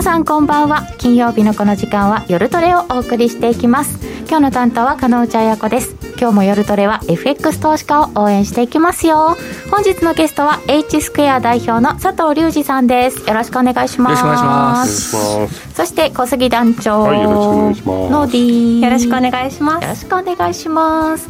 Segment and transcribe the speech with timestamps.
[0.00, 0.86] 皆さんこんばんは。
[0.96, 3.98] 金曜日のこの時間は夜トレをお送りしていきます。
[4.20, 5.94] 今日の担当は加納内彩子です。
[6.18, 9.36] 今日も夜トレは FX 投資家を応援していきますよ。
[9.70, 13.28] 本日のゲストは H スクエア代表の佐藤隆二さんです。
[13.28, 14.24] よろしくお願いします。
[14.24, 15.74] よろしくお願いします。
[15.74, 18.10] そして小杉団長、はい、よろしくお願いします。
[18.10, 19.82] ノーディーよろしくお願いします。
[19.82, 21.28] よろしくお願いします。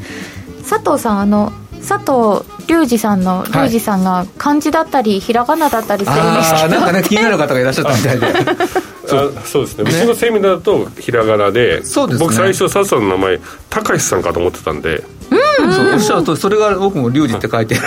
[0.61, 1.53] 佐藤さんあの
[1.87, 8.27] 佐藤隆二さんの隆二さんが漢字だったりひらがなだったりするんですけど、なんかね気になる方がいらっしゃったみたいで。
[9.11, 9.91] そうそうですね。
[9.91, 11.83] うちのセミナーだとひらがなで、ね、
[12.19, 15.03] 僕最初佐藤の名前高橋さんかと思ってたんで。
[15.31, 15.73] うん。
[15.73, 17.77] そうおっしゃるとそれが僕も隆二って書いて。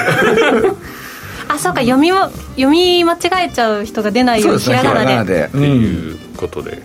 [1.47, 5.45] あそうか読みも読み間違えちゃう人が出ないようにひらがなで。
[5.45, 6.81] っていうことで、はい。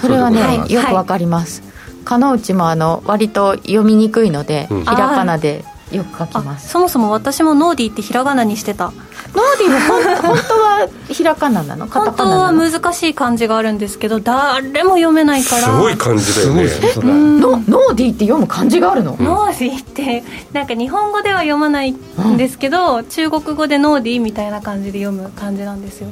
[0.00, 1.62] それはね、はい、よくわかります、
[2.04, 6.68] かのうちもあの割と読みにくいので、うん、ひらがなでよく書きます。
[6.68, 8.86] そもそも私もノーディーってひらがなにしてた。
[8.86, 11.86] ノーディーは本当はひらがななの？
[11.90, 15.62] 本当は難しい漢字があるんですけど誰も読めないから。
[15.62, 16.64] すごい漢字だよね。
[17.04, 26.08] ノノーディーって読む漢字があるの、うん、ノーディーってなんか日本語では読まないんですけど、うん、中国語でノーディーみたいな感じで読む漢字なんですよ、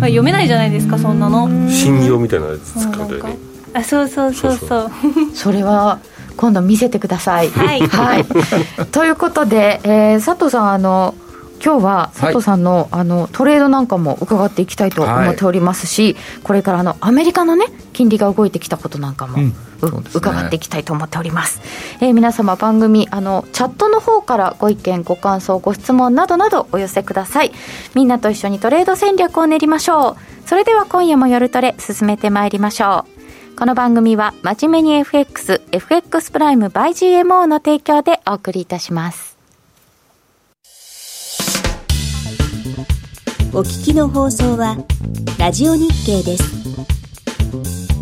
[0.00, 1.48] まあ、読めないじゃないですかそんなの。
[1.70, 3.38] 信用みたいなやつ使ってね。
[3.74, 4.90] あそうそうそうそう。
[5.34, 5.98] それは
[6.38, 7.50] 今度見せてください。
[7.50, 8.24] はい、はい、
[8.92, 11.14] ということで、えー、佐藤さんあの
[11.62, 19.48] 今日は佐藤さんのはい、あのトレードなんかも伺っていきたいと思っておりますし、はい、これからあのアメリカのね金利が動いてきたことなんかも、うん。
[19.48, 19.54] ね、
[20.14, 21.60] 伺っていきたいと思っております、
[22.00, 27.52] えー、皆様番組あのチャットの方からご意見ご感想ご質問などなどお寄せください。
[27.94, 30.48] みんなと一緒にトレード戦略を練りましょう。
[30.48, 33.17] それでは今夜も夜トレ進めてまいりましょう
[33.58, 39.36] この番組は真面目に FX、FX プライム by GMO の提供でお送りいたします。
[43.52, 44.76] お聞きの放送は
[45.40, 47.97] ラジオ日経です。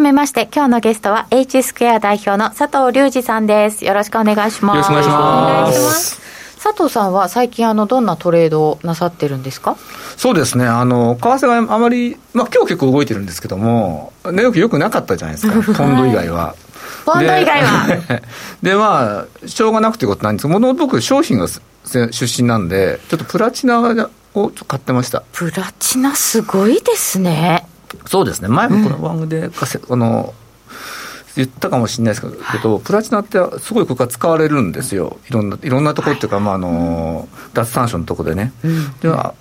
[0.00, 3.84] 改めまして今日のゲストは H スクエア代表の佐藤隆二さんです。
[3.84, 4.90] よろしくお願いします。
[4.90, 6.20] よろしくお願いします。
[6.62, 9.76] 佐藤さんは最近あのどんなトレードをなさってるんですか？
[10.16, 10.66] そうですね。
[10.66, 15.52] あの為替があまり、まあ、今日結構動いてるんですけども値動きよくなかったじゃないですか。
[15.76, 16.54] ポンド以外は。
[17.04, 18.20] ポンド以外は。
[18.62, 20.46] で まあしょうがなくてことないんです。
[20.46, 21.46] けどもともと僕商品が
[21.84, 25.22] 出身なんでちょっとプラチナを買ってました。
[25.32, 27.66] プラチナすごいですね
[28.10, 30.34] そうですね、前もこの番組で、うん、あの
[31.36, 39.36] 言ったかもしれないですけど、プラチナってすごいここが使われるんですよ、いろんないろんなところっていうか、はい、まああの脱炭素のところでね、うん、では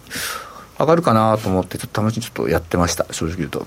[0.77, 3.65] 上がるかなと思って、ちょっと試しにちょっとやってました、正直言うと。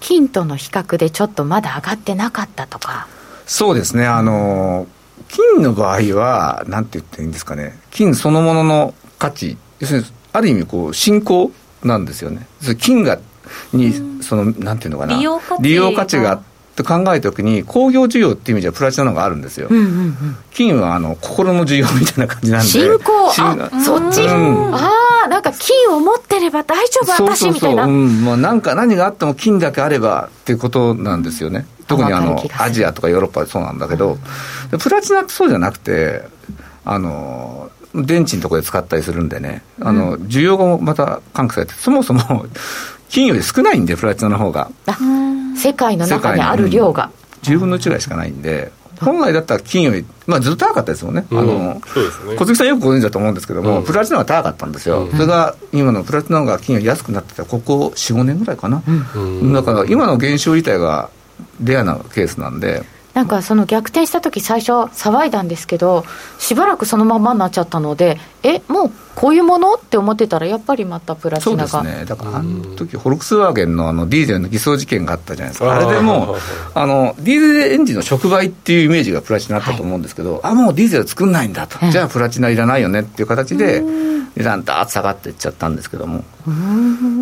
[0.00, 3.06] 金との比較でちょっとまだ上がってなかったとか。
[3.46, 4.88] そうですね、あの
[5.28, 11.52] 金の場合は、なんて言っていいんですかね、金そのものの価値、要するにある意味こう、信仰
[11.84, 12.48] なんですよね。
[12.80, 13.20] 金が
[13.72, 16.42] に、その、なんていうのかな、利用価値が。
[16.76, 22.66] と考えたときに工業需要っていう意味ではプラチナのがあるんですよ、うんうんうん、金はあの心の需要みたいな感じなんで。
[22.68, 23.32] 信仰。
[23.84, 24.26] そっち、う。
[24.26, 24.90] ん、あ
[25.26, 27.84] あなんか金を持ってれば大丈夫私みたいな。
[27.84, 31.66] うん、もうなんか何があっても金だけあればっていうことなんですよね。
[31.86, 34.16] 特にあのアジアとかヨーロッパはそうなんだけど、
[34.72, 36.22] うん、プラチナってそうじゃなくて
[36.84, 42.46] あの電池のところで使ったりするんでね、あの需要がまた喚起されて、そもそも
[43.10, 44.70] 金より少ないんで、プラチナの方が。
[45.56, 47.10] 世界の中にある量が。
[47.42, 52.36] 10分の1ぐらいしかないんで、本来だったら金より、まあ、ずっと高かったですもんね、うん、あのそうですね。
[52.36, 58.82] 小杉さん、よくご存知だと思うんですけども、うん、プラチナが高かったんですよ、うん、それが今のプラチナが金より安くなってた、ここ4、5年ぐらいかな、
[59.52, 61.08] だから今の現象自体が
[61.62, 62.84] レアなケースなんで。
[63.14, 66.04] なんかその逆転した時最初騒いだんですけど
[66.38, 69.74] しばらくそのままになっちゃったのでえもうこういうもの？
[69.74, 71.68] って思ってたら、やっぱりまたプラチナが。
[71.68, 76.36] そうですね、だからあの時フォルクスワーゲンのあのディーゼルの偽装事件があったじゃないですか、あれでも
[76.74, 83.82] あのディーゼルエンジンの触媒っていうイメージがプラチナあったと思うんですけど、はい、あもうディーゼル作んないんだと、じゃあプラチナいらないよねっていう形で、
[84.36, 86.24] 値段だーっと下がっていっちゃったんですけども、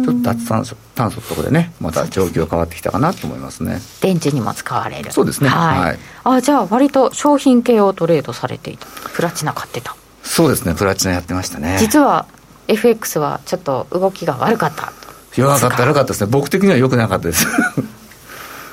[0.05, 3.81] ちょっと脱炭素炭素ところでね、また状況変わってきたかなと思いますね。
[4.01, 9.97] 電池にも使われる、そうですね、はい、はい、あじゃあ、割と商品系をトレードされていた、プラチナ買ってた。
[10.29, 11.79] そうですね、プラチナやってましたね。
[11.81, 12.27] 実は
[12.69, 14.93] FX はちょっと動きが悪かった。
[15.35, 16.31] 弱かった悪かったですね。
[16.31, 17.47] 僕的には良くなかったです。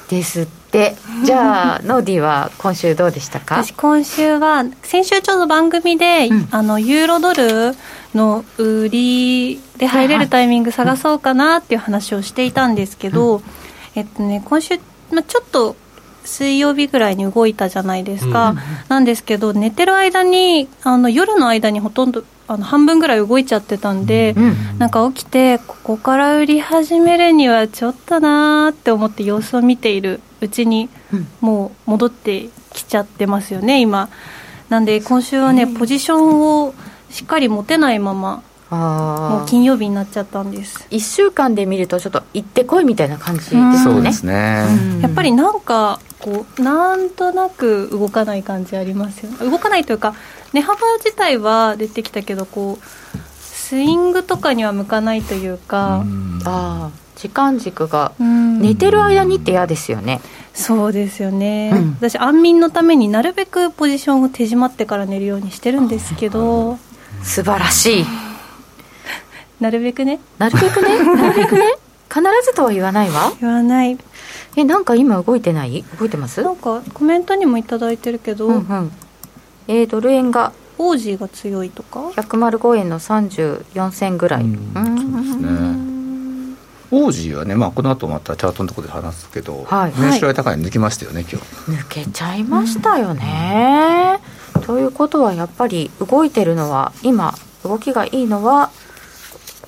[0.10, 0.96] ですって。
[1.24, 3.64] じゃあノーディーは今週どうでしたか？
[3.64, 7.76] 私今週は先週ちょうど番組で、うん、あのユーロドル
[8.14, 13.44] の売りで入れるタイミング探そうかなっていう話をしていたんですけど、うん、
[13.96, 14.78] えっとね今週、
[15.12, 15.76] まあ、ちょっと
[16.26, 18.58] 水曜日ぐらいに動いたじゃないですか、うん、
[18.88, 30.90] なんですけど寝てる間にあの夜の間にほとんどあの半分ぐらい動いちゃってたんで、うん、なんか起きてここから売り始めるにはちょっとなーって思って様子を見ているうちに、
[31.42, 34.10] もう戻ってきちゃってますよね今。
[34.70, 36.76] なんで今週はねポジションを
[37.10, 38.44] しっかり持てないまま
[38.76, 40.88] もう金曜日になっちゃったんです。
[40.92, 43.78] 1週間で見るとちょっと行ってこいみたいな感じですね。
[43.78, 44.66] そうですね。
[45.02, 49.38] やっぱりなんかこうなんとなく動かない感じありますよね。
[49.40, 50.16] 動かないというか
[50.54, 56.04] 値幅自体は出てきたけどこうスイングとかには向かないというか。
[56.46, 60.20] ああ時間軸が寝てる間にって嫌ですよね。
[60.54, 66.78] そうですよね、うん、私安眠のためになるべくポジションを手締まってから寝るようにしてるんですけど。
[67.24, 68.06] 素晴らしい
[69.60, 70.20] なるべくね。
[70.38, 71.16] なるべくね？
[71.16, 71.66] なるべくね？
[72.10, 73.32] 必ずとは言わないわ。
[73.40, 73.98] 言わない。
[74.58, 75.84] えなんか今動いてない？
[76.00, 76.42] 動いてます？
[76.44, 78.92] なんかコメントにも頂いてるけど、うんうん、
[79.68, 84.44] えー、ドル円がオージーが強いとか？105円の34銭ぐらい。
[84.44, 85.96] うんそうですね。
[86.92, 91.72] オージーはね、まあ、この後またチャートのところで話すけど、はい、年収高い抜きましたよね、今日。
[91.72, 94.20] 抜けちゃいましたよね、
[94.56, 98.70] うん、ということはやっぱり動いてるのは今動きがいいのは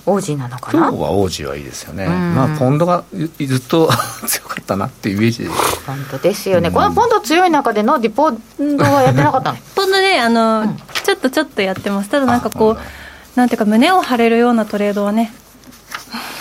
[0.10, 0.88] 王子なのかな？
[0.88, 3.90] 今日は王子はいいですよね、まあ、ポンドがずっと
[4.26, 5.48] 強かったなっていうイメージ。
[5.86, 8.42] 本当ですよね、うん、このポンド強い中でのディポン
[8.78, 9.58] ドはやってなかったの？
[9.76, 12.10] ポンドねあの、うん、ちょっとちょっとやってます。
[12.10, 12.80] ただなんかこう
[13.38, 15.34] なんていうか胸を張れるようなトレードはね。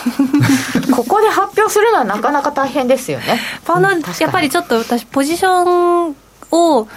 [0.95, 3.39] ここで発表するのはなかなか大変ですよね。
[3.65, 6.15] ポンド、やっぱりちょっと私、ポジション
[6.51, 6.87] を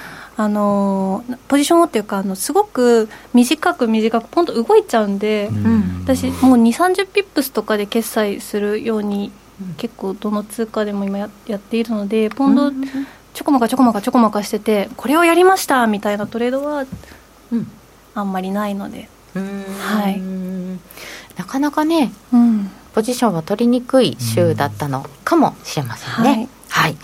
[0.41, 9.33] あのポジションをっていうかあのすごく短く短くポンと動いちゃうんで、うん、私もう2 3 0ピップスとかで決済するように、
[9.77, 12.71] 結構どの通貨でも今ややっているのでポンド、
[13.35, 16.87] ちょこまかちょこまかちょこまかしててこれをやりましたみたいなトレードは、
[17.53, 17.71] うん、
[18.15, 20.23] あんまりないので、はい、
[21.39, 26.31] なかなかね、うん、ポジションは取りにくい週だったのかもしれませんね。
[26.31, 26.97] はい、はい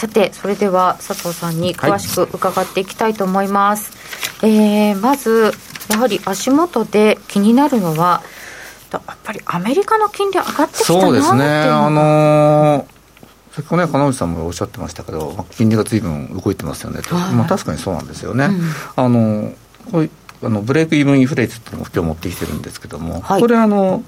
[0.00, 3.92] さてそれでは佐藤さんに詳しく伺っていきたいと思います、
[4.40, 5.52] はい、えー、まず
[5.90, 8.22] やはり足元で気になるのは
[8.90, 11.44] やっぱりアメリカの金利上がってきたなそうですね。
[11.44, 13.00] あのー
[13.50, 18.44] 先ほどね、金内さんもおっしゃってましたけど、金利がずいぶん動いてますよねと、はい、まあ、確かにそうなんですよね。
[18.44, 18.60] うん、
[18.94, 19.52] あの
[19.90, 20.10] これ
[20.42, 24.04] あのブレイクイブンインフレ率っていうのを今日持ってきてるんですけども、はい、これあの、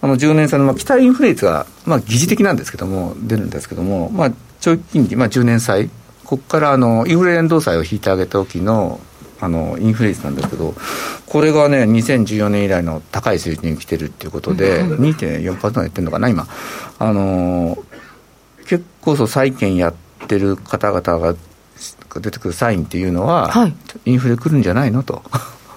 [0.00, 5.88] あの10年債の、まあ、期待インフレ率が、まあ、疑似的なんですけども、出るんですけども、まあ、長期金利、まあ、10年債、
[6.24, 9.00] ここからあのインフレ連動債を引いてあげた時の
[9.40, 10.74] あのインフレ率なんですけど、
[11.26, 16.46] これがね、2014年以来の高い水準に来てるっていうことで、2.4%言ってるのかな、今。
[16.98, 17.78] あの
[18.66, 19.94] 結構そう債券やっ
[20.28, 21.34] てる方々が
[22.20, 23.74] 出てくるサインっていうのは、はい、
[24.04, 25.22] インフレ来るんじゃないのと。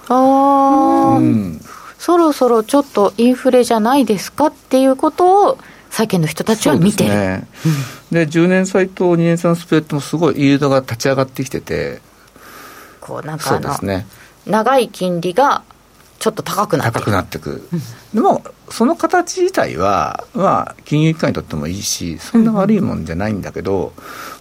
[0.10, 1.62] ああ、うん、
[1.98, 5.58] そろそろちょっとインフレじゃないですかっていうことを
[5.94, 7.12] 債券の人たちは見てる。
[7.12, 7.48] で、ね。
[8.12, 12.02] うん、で10年債と2年債のスプレッドもすごいイールドが立ち上がってきてて。
[13.00, 14.08] こうなんかあの、ね、
[14.48, 15.62] 長い金利が
[16.18, 17.82] ちょっと高くなって高くなってく、うん、
[18.16, 23.92] でもその形自体は、まあ、金融機関にとってもいいしそんな悪いもんじゃないんだけど、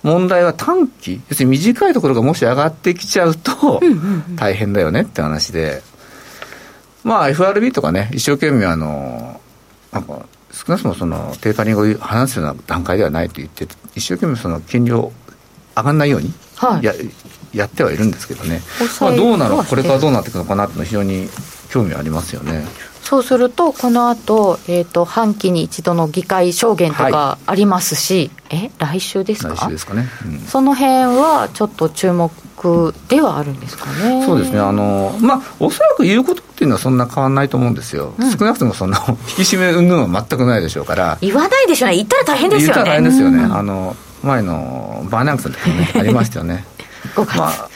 [0.04, 3.80] うん、問題は短期要するに短いところがもし上がってきちゃうと
[4.36, 5.82] 大変だよねって話で。
[7.04, 9.40] まあ FRB とかね一生懸命あの
[9.90, 15.12] なんか少なくともそのテーパリングを話すような段階ではないと言って一生懸命その金利を
[15.76, 16.32] 上がらないように
[16.82, 16.92] や,、
[17.52, 18.60] やってはいるんですけどね、
[19.00, 21.28] まあ、どうなるこれからどうなっていくのかなっていうのは非常に
[21.70, 22.66] 興味ありますよね。
[23.02, 29.54] そうすると、この後、えっ、ー、と、半期に一度の議会証言とかありますし、はい、え、来週ですか？
[29.56, 32.30] 来週ですかね、うん、その辺はちょっと注目
[32.62, 34.24] 策ではあるんですかね。
[34.24, 34.60] そうですね。
[34.60, 38.14] あの、まあ、おそらく言うことっていうのはそんな変わらないと思うんですよ。
[38.18, 41.18] うん、少なくともそんな、引き締め云々は全くないでしょうから。
[41.20, 41.96] 言わないでしょうね。
[41.96, 42.74] 言ったら大変ですよね。
[42.74, 43.42] 言ったら大変ですよね。
[43.42, 46.64] うん、あの、前のバーナンクスの時に、ね、 ありましたよね。
[47.36, 47.68] まあ、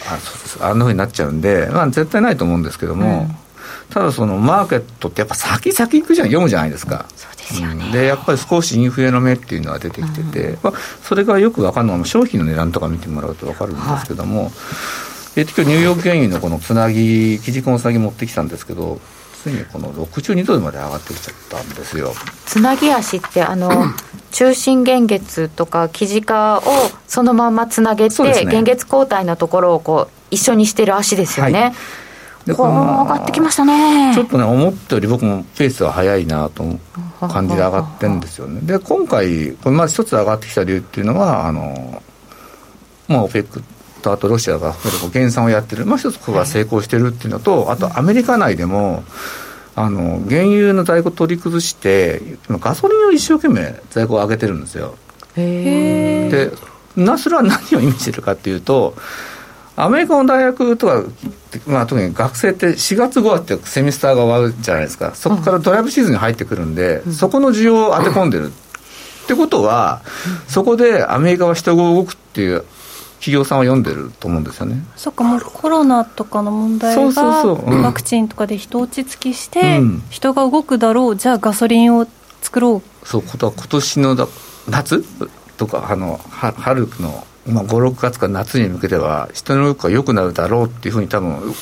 [0.61, 3.46] ああんなふうになっちゃうんで、まあ、絶対ないと思うんですけども、うん
[3.90, 7.07] ただそのマーケットってやっぱ先先行くじゃん読むじゃないですか。
[7.16, 14.52] そうですよね、うん、でやっぱり少しインフレの目っていうのは出てきてて、うん、まあ、それがよく分かるのは商品の値段とか見てもらうと分かるんですけども、はい、
[15.37, 19.00] えっと今日ニューヨーク原油のこのつなぎ基軸のつなぎ持ってきたんですけど
[19.43, 22.12] ついにこの62ドルまで上がってきちゃったんですよ。
[22.47, 23.71] つなぎ足ってあの
[24.33, 26.61] 中心現月とか基軸を
[27.07, 31.75] そのままつなげて、ね、現月交代のところをこう一緒にしてる足ですよね、はい
[32.47, 36.65] でこの上がってきましたねちょっとね思ったより僕もペースは速いなと
[37.21, 38.61] 感じで上がってるんですよね。
[38.62, 42.03] で今回これまず一つ上がってきた理由っていうのはあの
[43.09, 43.62] まあ OPEC
[44.03, 44.75] とあとロシアが
[45.12, 49.03] 減産をやってる、まあ、一つここが成功してるっていうのと、あとアメリカ内でも
[49.75, 54.97] あの原油の在庫取り崩してガソリンを一生懸命在庫を上げてるんですよ。
[55.35, 56.53] で
[56.97, 58.95] なそれは何を意味してるかっていうと
[59.76, 61.04] アメリカの大学とか、
[61.66, 68.50] まあ、特に学生って4月5月ってセミスターが終わるじゃないですか、そこからドライブシーズンに入ってくるんで、うん、そこの需要を当て込んでる。
[68.50, 70.02] ってことは、
[70.47, 72.64] そこでアメリカは人が動くっていう
[73.18, 74.83] 企業さんは読んでると思うんですよね。
[74.95, 79.80] そっか、もうコロナとかの問題がワクチンとかで人落ち着きして、
[80.11, 82.06] 人が動くだろう、じゃあガソリンを
[82.40, 83.06] 作ろう。
[83.06, 84.28] そう、ことは今年の
[84.68, 85.04] 夏
[85.56, 91.55] とか、あの春のまあ、5、6月から夏に向けては、人の動きが良くなるだろうっていうふうに多分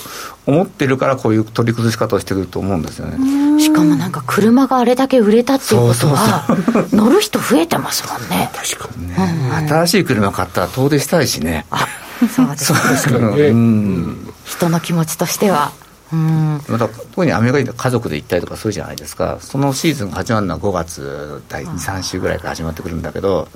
[0.46, 3.60] 思ってるからこういう取り崩し方をしてくると思うんですよね。
[3.60, 6.46] しかもなんか車があれだけ売れたっていうことは
[6.92, 8.50] 乗る人増えてますもんね。
[8.54, 9.16] 確かにね、
[9.60, 11.66] うん、新しい車買ったら遠出したいしね。
[11.70, 11.86] あ
[12.28, 12.90] そうですそう。
[12.90, 15.72] ですかね、うん、人の気持ちとしては
[16.12, 16.60] うん。
[16.68, 19.38] また特にアメリカに家族で行ったりとかするじゃないですか。
[19.40, 23.48] そのシーズンが始まるのは5月第23週ぐらいから始まってくるんだけど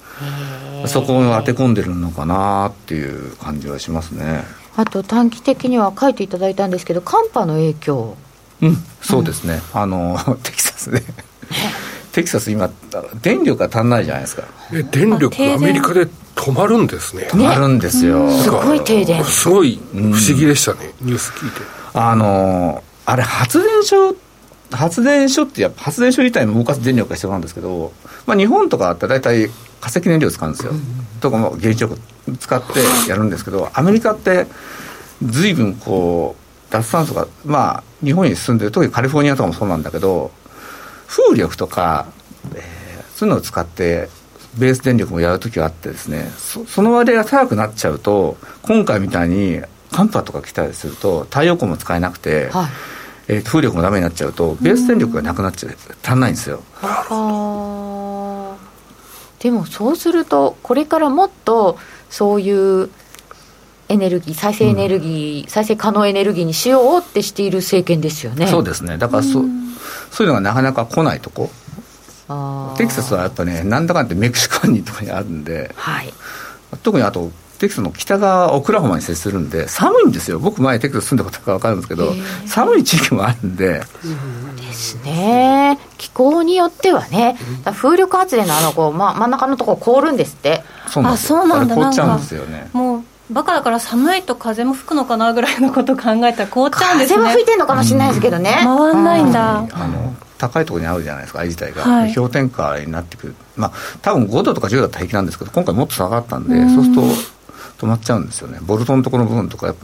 [0.87, 4.45] そこを当て込んでるのかなっていう感じはしますね。
[4.77, 8.17] あと短期的には書いていただいたんですけど寒波の影響。
[8.61, 11.03] うんそうですね、うん、あの テキサスで。
[12.13, 12.71] テキサス今
[13.23, 14.43] 電力が足んないじゃないですか。
[14.73, 17.29] え電力アメリカで止まるんですね。
[17.31, 19.25] 止まるんですよ、すごい停電。
[19.25, 21.61] すごい不思議でしたね、うん、ニュース聞いて
[22.01, 24.15] あのあれ発電所
[24.71, 27.93] 発電所ってやっぱ発電所自体も動かす電力が必要なんですけど、
[28.25, 29.49] まあ、日本とかって大体
[29.81, 30.81] 化石燃料使うんですよ、うん、
[31.21, 31.99] とかも原子力
[32.39, 34.47] 使ってやるんですけどアメリカって
[35.23, 40.31] 随分こう脱炭素がまあ日本に進んでる特にカリフォルニアとかもそうなんだけど
[41.09, 42.07] 風力とか、
[42.55, 44.09] えー、そういうのを使って
[44.57, 52.71] ベース電力もやるときがあってですねそその割合が高くなっちゃうと今回みたいに寒波とか来たりすると太陽光も使えなくて、はい。
[53.31, 55.77] えー、風力もダメになっちゃうとベース電力がなくなっちゃう。
[56.03, 56.63] 足んないんですよ。
[59.39, 61.79] でもそうするとこれからもっと
[62.11, 62.91] そういう
[63.89, 68.47] エネルギー再生エネルギー、うん、再生可能エネルギーにしようってしている政権ですよね。
[68.47, 68.99] そうですね。
[68.99, 69.45] だからそ,、う
[70.11, 71.51] そういうのがなかなか来ないとこ。
[72.77, 76.13] テキサスはやっぱねなんだかんってメキシコ湾にとかにあるんで、はい、
[76.83, 80.39] 特にあとテキサスの北側オクラホマに接するんで寒いんですよ。
[80.39, 82.13] 僕前テキサス住んだことが分かるんですけど
[82.47, 83.83] 寒い地域もあるんで。
[84.57, 85.79] ですね。
[85.97, 87.37] 気候によってはね。
[87.65, 90.63] 風力発電のあのこう、ま、真ん中のところ凍るんですって。
[90.89, 91.39] そうなんですよ。
[91.39, 91.75] あそうなんだ。
[91.75, 92.71] 凍っちゃうんですよね。
[92.73, 97.17] もうバカだから寒いと風も吹くのかなぐらいのこと考えたら凍っちゃうんですね。
[97.17, 107.03] 風は吹いてるのかもしれないですけどね、回んないんだ、あの高いところにあるじゃないですか、愛自体が、はい、氷点下になってくる、まあ多分5度とか10度だったら平気なんですけど、今回もっと下がったんで、そうすると
[107.79, 109.75] 止まっちゃうんですよね、ボルトのところの部分とか、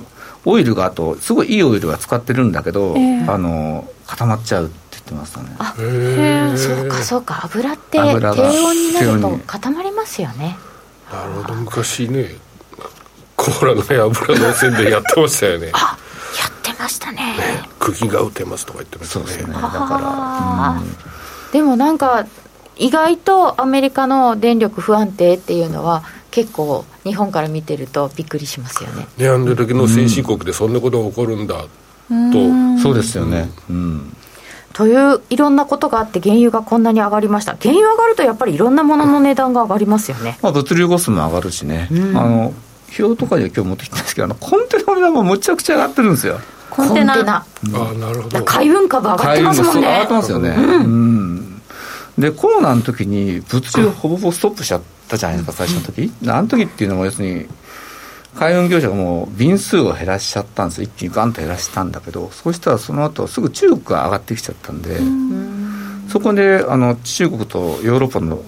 [0.44, 5.56] オイルがあと、すごいいいオイルは使ってるんだけど、えー、あの固まっちゃうって言ってましたね。
[5.59, 5.75] あ
[6.56, 10.56] そうかそうか、油って低温になると固まりますよね。
[11.12, 11.54] なるほど。
[11.54, 12.35] 昔ね
[13.37, 15.71] コーラのね油の線でやってましたよね。
[15.73, 15.97] あ
[16.40, 17.37] やってましたね。
[17.37, 19.26] ね釘が打てますとか言ってましたね。
[19.26, 19.54] そうですね。
[19.54, 20.97] だから、うん、
[21.52, 22.26] でもなんか
[22.76, 29.06] 意外とアメリカの電力不安定っていうのは結構日本から見てるとびっくりしますよね。
[29.18, 31.64] ねあんだけの先進国でそんなことが起こるんだ。
[32.08, 33.50] と、そうですよね。
[33.70, 34.16] うん。
[34.75, 37.56] といういろんなことがあって原油がこんなに上がりました。
[37.56, 42.54] 原油上がるとやっぱりいろんなものの値段が上がりますよね、まあ、物流コストも上がるしね、うん、あの
[42.99, 46.40] 表とかで今日持ってきたんですけどあのコンテナの値段もむちゃくちゃ上がってるんですよ。
[46.70, 47.44] コンテナ、うん、あ
[47.94, 48.44] なるほど。
[48.44, 49.80] 海運株上がってますもんね。
[49.80, 51.62] 上がってますよね、うん、うん。
[52.18, 54.82] でコロナの時に物流ほぼほぼストップしちゃっ
[55.14, 57.47] たじゃないですか最初の時、あの時っていうのも要するに
[58.35, 64.99] 海運業者がもう便数を減らしちゃったんです一気にガンと減らしたんだけどそうしたらその後すぐ中国が上がってきちゃったんで
[66.09, 68.42] そこであの中国とヨーロッパの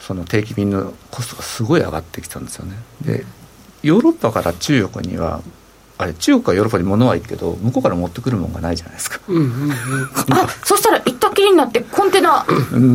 [0.00, 2.74] その定期便のコストがすごい上がってきたんですよね。
[3.02, 3.24] で
[3.82, 5.42] ヨーロッパから中国には
[5.98, 9.72] あれ中国はヨーロッパに物はいいけど向こうから持ってくるもんがないじゃないですか、うんうんうん、
[10.32, 12.44] あそしたら行っりになってコンテナ。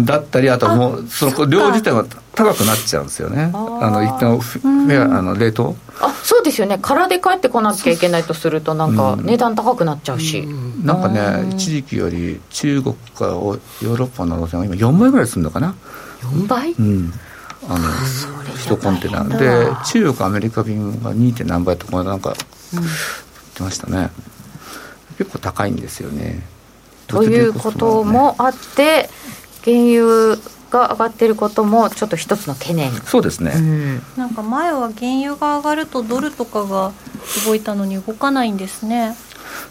[0.05, 3.51] だったりあともうその量自体は高くなっちゃうんですよね。
[3.53, 5.75] あの一旦フェアあの冷凍。
[6.01, 6.77] あそうですよね。
[6.81, 15.75] 空で帰ってこなきゃいけないとするとなんか値段高くなっちゃうし、うん、なんかね一時期より中国かヨーロッパの路線は今4倍ぐらいするのかな
[16.21, 17.13] ？4倍、うん。
[17.67, 21.45] あの1コンテナで中国アメリカ便が 2.
[21.47, 22.35] 何倍とかなんか
[22.73, 22.85] 言っ
[23.55, 24.11] てましたね、
[25.17, 26.43] 結構高いんですよね
[27.07, 29.09] ということもあって
[29.63, 30.37] 原油
[30.71, 32.91] が上がってることもちょっと一つの懸念。
[32.91, 36.91] そうですね、うん、なんか前は原油が上がるとドルとかが
[37.45, 39.15] 動いたのに動かないんですね。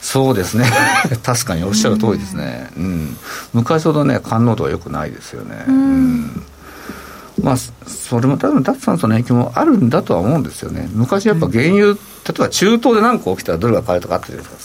[0.00, 0.64] そうですね。
[1.22, 3.16] 確かにおっしゃる通りですね、うん、うん、
[3.52, 6.42] 昔ほどね感濃度はよくないですよね、うん、うん
[7.42, 14.62] まあ、それも多分脱炭素の影響もあるんだとは思うんですよね、昔やっぱ原油、例えば中東で何個起きたらドルが買えるとかあったじゃないですか、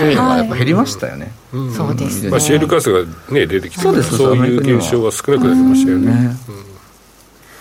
[0.00, 0.14] そうい。
[0.14, 1.32] うのがやっぱ減りましたよね、
[1.76, 6.36] そうですね、まあ、シェールガスが、ね、出てきて、そうですそういう現象が少なくなりましたよね。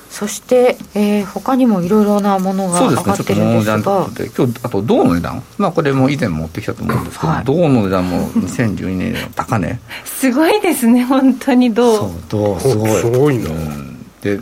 [0.09, 3.83] そして、えー、他にもいろいろなものが上がってるんですが。
[3.83, 9.79] そうですね、今日あと銅の値段、まあ、これも以前持ってきたと思うんですけど、はい、銅の値段も 2012年の高値。
[10.05, 11.95] すごいですね本当に銅。
[11.95, 12.91] そう銅すごい。
[13.01, 14.39] すごいな、うんで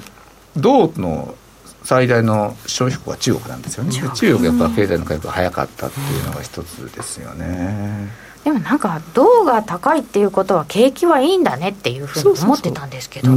[0.58, 1.36] 銅の
[1.84, 3.91] 最大の消費国は中国なんですよね。
[3.91, 4.46] 中国。
[4.46, 8.10] やっぱ経済の回復が早かったっていうのが一つですよね、
[8.44, 13.32] でもなんか銅が高いっていうことは景気はいいんだねっていうふうに思ってたんですけど。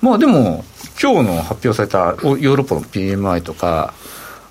[0.00, 0.64] まあでも
[1.00, 3.94] 今日の発表されたヨーロッパの PMI とか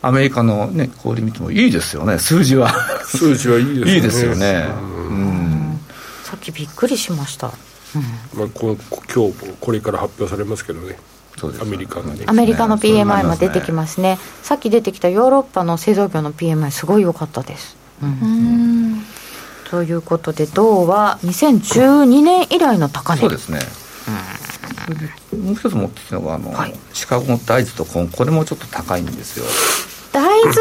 [0.01, 2.19] アメリカのね小売見てもいいですよね。
[2.19, 2.69] 数字は。
[3.05, 3.91] 数字はいいですね。
[3.95, 4.67] いいですよね、
[5.09, 5.79] うん、
[6.23, 7.53] さっきびっくりしました、うん、
[8.33, 8.77] まあ、こ
[9.13, 10.97] 今日これから発表されますけどね。
[11.61, 19.03] アメリカの、ね、アメリカの PMI も出てきますね、さっき出てきたヨーロッパの製造業の PMI すごい良かったです、うん、
[19.69, 23.21] ということで銅は2012年以来の高値。
[23.21, 23.59] そうですね、
[25.31, 28.07] うん、もう一つ持ってきたのがあの、はい、シカゴの大豆とコーン。
[28.09, 29.45] これもちょっと高いんですよ。
[30.11, 30.55] 大豆？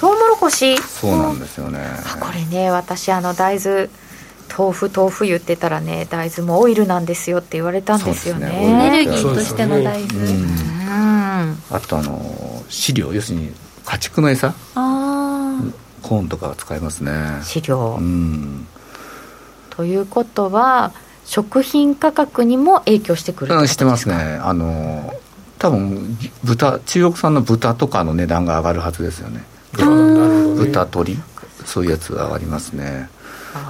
[0.00, 0.76] トウモロコシ？
[0.78, 1.78] そうなんですよね。
[2.18, 3.88] これね私あの大豆
[4.56, 13.52] 豆腐豆腐言ってたらね大豆もオイルなんですよって言われたんですよね、ね、エネルギーとしての大豆、うんうん、あとあの飼料要するに
[13.84, 14.54] 家畜の餌？
[14.74, 15.60] あ
[16.02, 17.12] コーンとか使いますね。
[17.42, 18.66] 飼料、うん、
[19.70, 20.92] ということは
[21.24, 24.14] 食品価格にも影響してくるしてますね。
[24.42, 25.14] あの
[25.58, 29.44] 多分豚中国産の豚とかの値段が上がるはずですよね。
[29.72, 31.18] 豚鶏？
[31.64, 33.08] そういうやつが上がりますね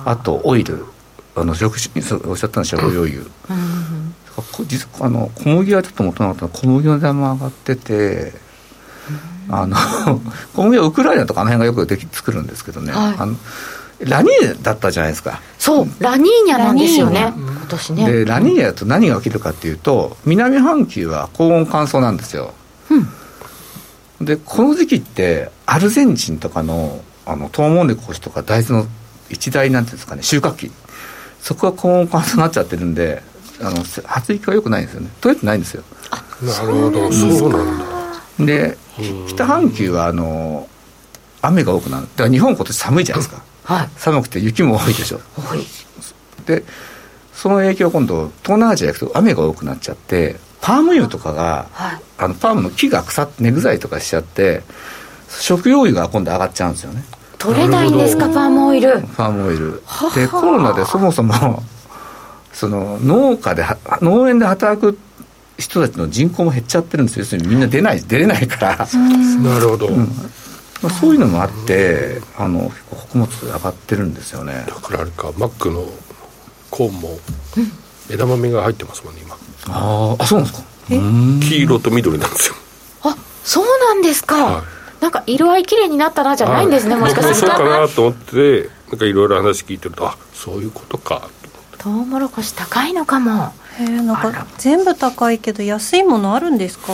[0.04, 0.86] あとオイル。
[1.34, 1.76] あの食
[2.28, 4.14] おっしゃったのは食用油、うん、
[4.66, 8.32] 実あの小麦はちょっと元なかった小麦の値段も上がってて、
[9.48, 9.76] うん、あの
[10.54, 13.36] 小麦はウクライナとかあの辺がよくでき作るんですけどね、はい、あの
[14.00, 15.40] ラニーニャだったじゃないですか。
[15.58, 18.12] そうラニーニャなんですよね今年ね。
[18.12, 22.52] でラニーニャだと何が起きるかっていうと南半球は高温乾燥なんですよ、
[22.90, 28.86] うん、でこの時期ってアルゼンチンとかのあのトウモロコシとか大豆の
[29.32, 30.70] 一大なんていうんですかね収穫期。
[31.40, 33.22] そこが高温乾燥になっちゃってるんで
[33.60, 35.10] あの発育がよくないんですよね。
[35.20, 35.82] 取れてないんですよ。
[36.42, 37.12] なるほど。
[37.12, 38.46] そうなんだ。
[38.46, 38.78] で
[39.28, 40.68] 北半球はあの
[41.40, 42.02] 雨が多くなる。
[42.02, 45.20] だから日本今年寒いじゃないですか、はい、寒くて雪も多いでしょ。
[46.46, 46.64] で
[47.34, 54.62] その影響今度東南アジア行くと雨が多くなっちゃってパーム油とかが、はい、あのパームの木が腐って根腐りとかしちゃって
[55.28, 57.02] 食用油が今度上がっちゃうんですよね
[57.42, 59.00] 取れないんですかパームオイル。
[59.16, 59.82] パームオイル。
[60.14, 61.62] でコロナでそもそも
[62.52, 63.64] その農家で
[64.00, 64.96] 農園で働く
[65.58, 67.22] 人たちの人口も減っちゃってるんですよ。
[67.22, 68.88] 要するにみんな出ない出れないから。
[69.42, 69.96] なるほど、うん、
[70.82, 74.64] まあ、そういうのもあってあの結構穀物上がってるんですよね。
[74.68, 75.84] だからあれかマックの
[76.70, 77.18] コーンも
[78.08, 79.34] 枝豆が入ってますもんね今。
[79.74, 80.68] ああそうなんですか。
[80.88, 82.54] 黄色と緑なんですよ。
[83.02, 87.40] あそうなんですか、はいなんか色合い綺麗になったなじゃないんですね、もしかすると。
[87.40, 91.28] そうかなと思って、なんかいろいろ話聞いてると、あそういうことか
[91.78, 93.52] トウモロコシ高いのかも。
[93.80, 96.92] へえ、なんか全部高いけど、安いものあるんですか？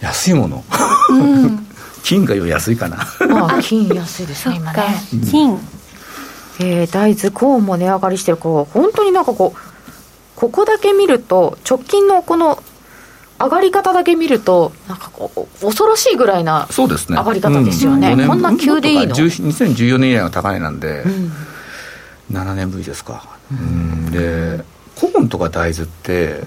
[0.00, 0.64] 安いもの、
[1.10, 1.66] うん、
[2.02, 2.98] 金が安いかな。
[3.00, 4.84] あ金安いですね、今ね。
[5.30, 5.58] 金。
[6.58, 9.58] えー、大豆、コーンも値上がりしてる、こう本当になんかこう、
[10.34, 12.60] ここだけ見ると、直近のこの
[13.38, 21.32] 上がり方だけ見ると、なんかこう、恐ろしいぐらいな上がり方ですよね、うん、こんな急でいいの？2014年以来の高値なんで、うん、
[22.36, 26.44] 7年ぶりですか、うん、で、コーンとか大豆って、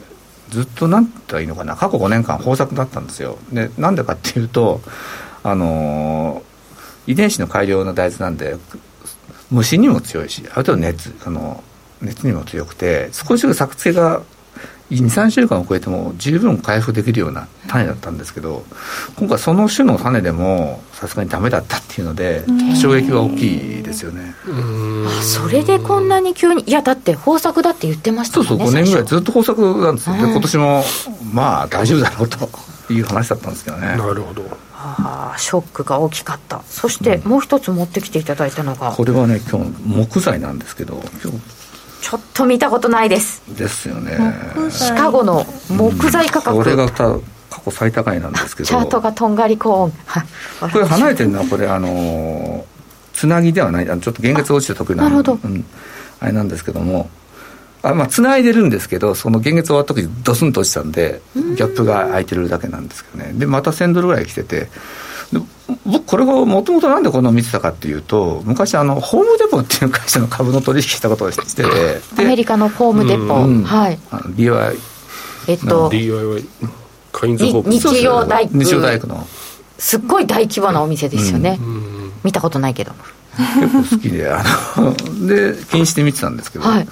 [0.50, 4.82] ずっとなんて言ったらいいのかな、過去5年間、豊作だったんですよ、でなんでかっていうと、
[5.44, 8.58] あのー、遺伝子の改良の大豆なんで、
[9.52, 11.64] 虫にも強いし、あとは熱あの
[12.02, 14.22] 熱にも強くて、少しずつ作付けが
[14.92, 18.64] 23週間を超えても十分回復できるような種だったんですけど
[19.18, 22.44] 今回その種の種でもさすがにダメだったっていうので
[22.82, 24.34] 衝撃は大きいですよね。
[24.46, 30.84] あそれでこんなに急にいやだって豊作だって言ってましたもんねそうそう5年ぐらいずっと豊作なんですよ、で今年も
[31.34, 33.88] まあ大丈夫だろうという話だったんですけどね。
[33.88, 34.44] なるほど。
[34.82, 36.62] あショックが大きかった。
[36.64, 41.59] そしてもう一つ持ってきていただいたのが、これはね今日木材なんですけど今日
[42.02, 43.42] ちょっと見たことないです。
[43.58, 44.18] ですよね。
[44.70, 47.20] シカゴの木材価格、これが過
[47.64, 48.68] 去最高値なんですけど。
[48.68, 50.72] チャートがとんがりコーン。
[50.72, 52.66] これ離れてるのはこれあの
[53.14, 53.86] つなぎではない。
[53.86, 55.66] ちょっと現月落ちて得意ななるほど、うん、
[56.20, 57.10] あれなんですけども。
[57.82, 63.32] あまあつないでるんですけどその現月終わった時ドスンと落ちたんでギャップが空いてるだけなんですけどね。
[63.34, 64.70] でまた1000ドルぐらい来てて
[65.86, 74.00] 僕これがもともとなんでこの見てたかっていうと昔あのホームデポっていう会社の株の取引したことをしててアメリカのホームデポ、うん、はい。
[74.36, 74.76] DIY
[75.48, 76.44] えっと DIY
[77.12, 78.58] カインズホーク日曜大工。
[78.58, 79.28] 日曜大工の。
[79.78, 82.92] すっごい大規模なお店ですよね、うん、見たことないけど。
[83.38, 84.44] 結構好きであ
[84.78, 84.94] の
[85.28, 86.88] で禁止で見てたんですけど、はい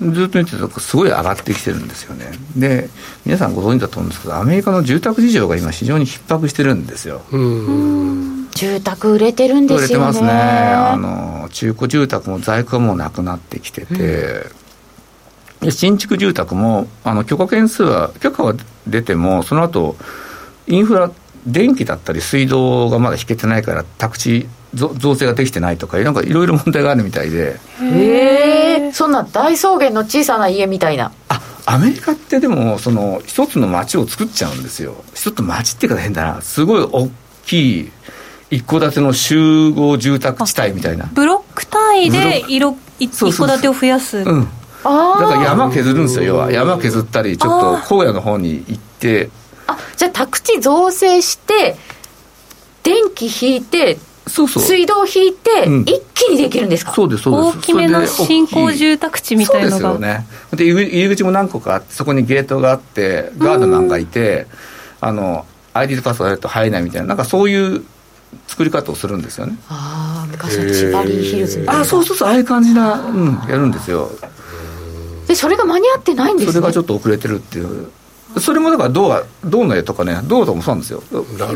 [0.00, 2.32] ずっと見てるとすごい上がってきてるんですよね。
[2.56, 2.88] で
[3.24, 7.22] 皆さんご存知だと思うんですけどアメリカの住宅事情が今非常に逼迫してるんですよ。
[7.30, 10.04] 住宅売れてるんですよね。
[10.06, 10.30] 売れてますね。
[10.30, 14.46] あの中古住宅も在庫もなくなってきてて、
[15.60, 18.54] うん、新築住宅もあの許可件数は許可は
[18.86, 19.96] 出てもその後
[20.66, 21.10] インフラ
[21.46, 27.60] 電気だったり水道がまだ引けてないから宅地造成ができてないとかなんかいろいろ問題があるみたいで。
[27.80, 31.12] へえそんな大草原の小さな家みたいな。
[31.28, 35.04] あアメリカってでもその一つの町を作っちゃうんですよ。
[35.14, 36.40] 一つの町っていうか変だな。
[36.40, 37.10] すごい大
[37.44, 37.90] きい
[38.50, 41.08] 一戸建ての集合住宅地帯みたいな。
[41.12, 44.18] ブロック単位で色一戸建てを増やす。
[44.18, 44.48] うん。
[44.84, 46.50] だから山削るんですよ要は。
[46.50, 49.30] 山削ったりちょっと荒野の方に行って。
[49.66, 51.76] あじゃあ宅地造成して
[52.82, 53.98] 電気引いて
[54.32, 54.62] そうそう。
[54.62, 55.50] 水道引いて、
[55.84, 57.58] 一気にできるんですか、そうですそうです。
[57.58, 59.90] 大きめの新興住宅地みたいなのが。
[59.90, 60.26] そうですよね。
[60.52, 64.46] で入り口も何個かあってそこにゲートがあってガードマンがいて、
[65.02, 67.84] あの ID パスワードと入れないみたいななんかそういう
[68.46, 69.58] 作り方をするんですよね。
[69.68, 71.80] ああ昔のチバリーヒルズみたいな。
[71.82, 74.10] あそうそうそうああいう感じな、うん、やるんですよ。
[75.26, 76.52] でそれが間に合ってないんですね。
[76.52, 77.90] それがちょっと遅れてるっていう
[78.38, 81.02] それもだから銅は銅の絵とかね銅とかもそうなんですよ。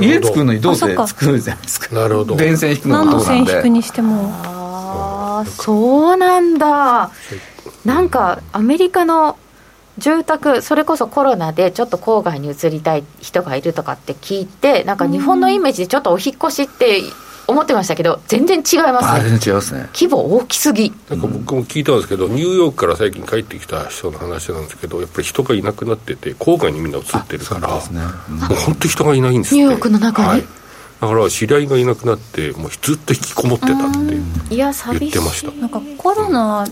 [0.01, 1.95] 家作るのに銅で作るじゃないですか。
[1.95, 2.37] なるほど。
[2.37, 3.51] 電線引くのも銅なんで。
[3.51, 4.31] 線引くにしても。
[4.45, 7.11] ああそうなんだ。
[7.85, 9.39] なんかアメリカの
[9.99, 17.01] 住宅それこそコロナでちょっと郊外に移りたい人がいるとかって聞いてなんか日本のイメージでちょっとお引越しって
[17.49, 19.31] 思ってましたけど全然違いますね。
[19.31, 19.89] 全然違いますね。
[19.95, 20.93] 規模大きすぎ。
[21.09, 27.81] なんか僕も聞いたんですけど、ニューヨークから最近帰ってきた人の話なんですけどやっぱり人がいなくなってて郊外にみんな移ってるから、ね。
[28.31, 30.41] うん、もう本当人がいないんですニューヨークの中に、はい、
[31.01, 33.99] だから知り合いがいなくなってもうずっと引きこもってたって
[34.55, 34.75] 言っ
[35.13, 35.53] てました。
[35.53, 36.67] なんかコロナ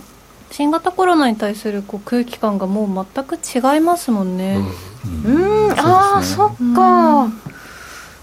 [0.51, 4.59] 新型コロナに対するこう空気感がもう全く違いますもんね。
[5.25, 7.29] うん、うん、ああそっか、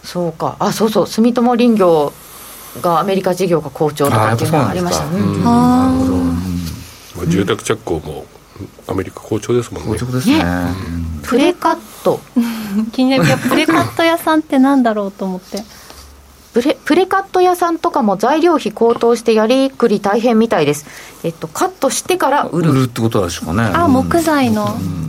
[0.04, 0.56] そうか。
[0.60, 1.08] あそうそう。
[1.08, 2.14] 住友林業
[2.80, 5.20] がアメリカ事業が好調とかっていうのがありましたね。
[5.44, 6.16] なるほど。
[7.18, 8.26] まあ、住宅着工も
[8.88, 9.90] アメリカ好調ですもんね。
[9.90, 10.44] 好調ですね。
[11.24, 12.20] プレカット。
[12.94, 15.64] 気になるプレカット屋さんってなんだろうと思って。
[16.54, 20.86] プレプレカット屋さんとかも材料費高騰してやりくり大変みたいです。
[21.24, 22.72] えっとカットしてから売る。
[22.72, 23.72] 売るってことでしょうかね。
[23.74, 24.78] あ、木材の。
[24.80, 25.01] うん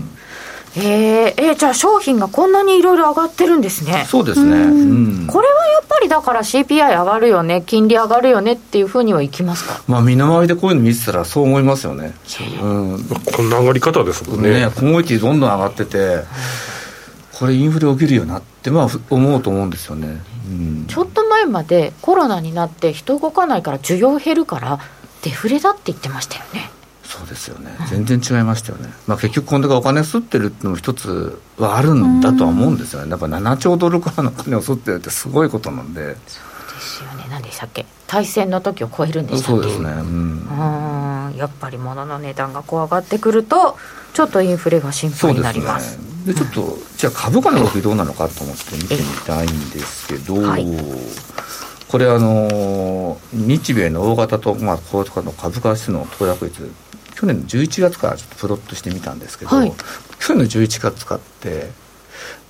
[0.74, 4.06] へえじゃあ商品がこんなにいろいろ上がってるんですね。
[4.08, 9.82] そうですね、うん、これはやっぱりだから CPI 上がるよね金利上がるよねっていうふうにはいきますか？
[9.86, 12.14] まあ身の回りでこういうの見てたらそう思いますよね、
[12.62, 13.04] うん、
[13.36, 14.66] こんな上がり方ですもんね。
[14.66, 16.24] ねコモディティどんどん上がってて
[17.38, 24.78] これインフレ起きるよなってまあ思うと思うんですよね、うん、ちょっと前までコロナになって人動かないから需要減るから
[25.22, 26.70] デフレだって言ってましたよね
[27.12, 36.16] そうですよね、全然違いましたよね、まあ、結局、こんだけお金吸ってるっていうのも一つはあるんだとは思うんですよね、だから7兆ドルからの金を吸ってるってすごいことなんで。
[36.26, 43.76] そうですよね、何でしたっけ、大戦の時を超えるんでしたそうですね、うん、やっぱり物の値段がこう上がってくると、
[44.14, 45.98] ちょっとインフレが心配になります。
[46.24, 50.66] でちょっと、じゃあ株価の動きどうなのかと思って見てみたいんですけど、はい、
[51.88, 56.72] これあの日米の大型と、まあ、高とかの株価指数の投約率
[57.22, 59.72] 去年の11月からちょっとプロットしてみたんですけど、はい、
[60.18, 61.70] 去年の11月かって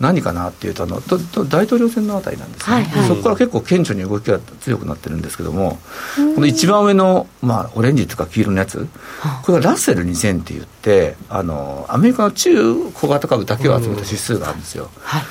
[0.00, 1.02] 何かなっていうとあの
[1.46, 5.78] 大統領選のあたりなんですね、はいはい、そこから結構顕著に動きが強くなってるんですけども
[6.34, 8.88] この一番上の、まあ、オレンジとか黄色のやつ
[9.44, 15.22] これはラッセル2000って言ってあのアメリカの中小型株だけを集めた指数があるんですよ、はい。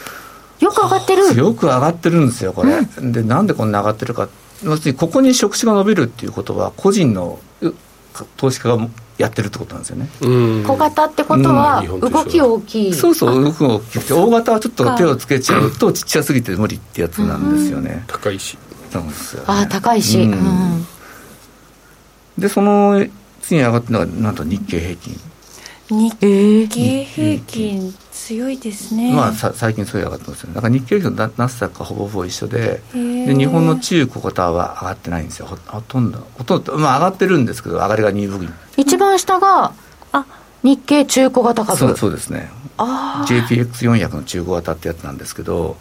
[0.64, 1.36] よく上がってる。
[1.36, 4.30] よく上がってるんですよこれ、うん、でなんでこんな上がってるか。
[4.64, 7.40] 要するにここに職種が伸びるっていうことは個人の
[8.38, 10.10] 投資家がやってるってことなんですよね。
[10.66, 18.58] 小型ってことは動き大きい、そうそう動き大きくて大型はちょっと手をつけちゃうとちっちゃすぎて無理ってやつなんですよね、高いし。
[18.92, 20.30] そうですよ、ね、あ高いし、
[22.38, 23.06] でその
[23.42, 25.20] 次に上がってるのがなんと日経平均
[25.92, 30.56] 日経平均強いですね、まあ、さ最近そういう上がってますよね。
[30.56, 35.48] だから日経平均とナスダックはほぼほぼ一緒でで日本の中小型は上がってないんですよ。
[35.48, 39.74] ほほとんどほとんど、まあ、上がってるんですけど上がりが鈍い一番下が
[40.14, 40.26] あ
[40.64, 41.78] 日経中古型株。
[41.78, 42.50] そうそうですね。
[42.78, 45.76] JPX400 の中古型ってやつなんですけど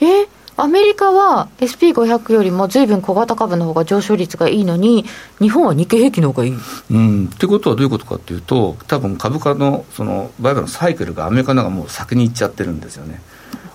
[0.00, 0.26] え
[0.62, 5.04] アメリカは SP500 よりもずいぶん小型株の方が上昇率がいいのに、
[5.40, 6.54] 日本は日経平均の方がいい。
[6.92, 13.20] うん、ってことはどういうことかっていうと、多分株価のその売買のサイクルがアメリカの方がもう先に行っちゃってるんですよね。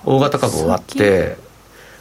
[0.06, 1.36] 大型株終わって、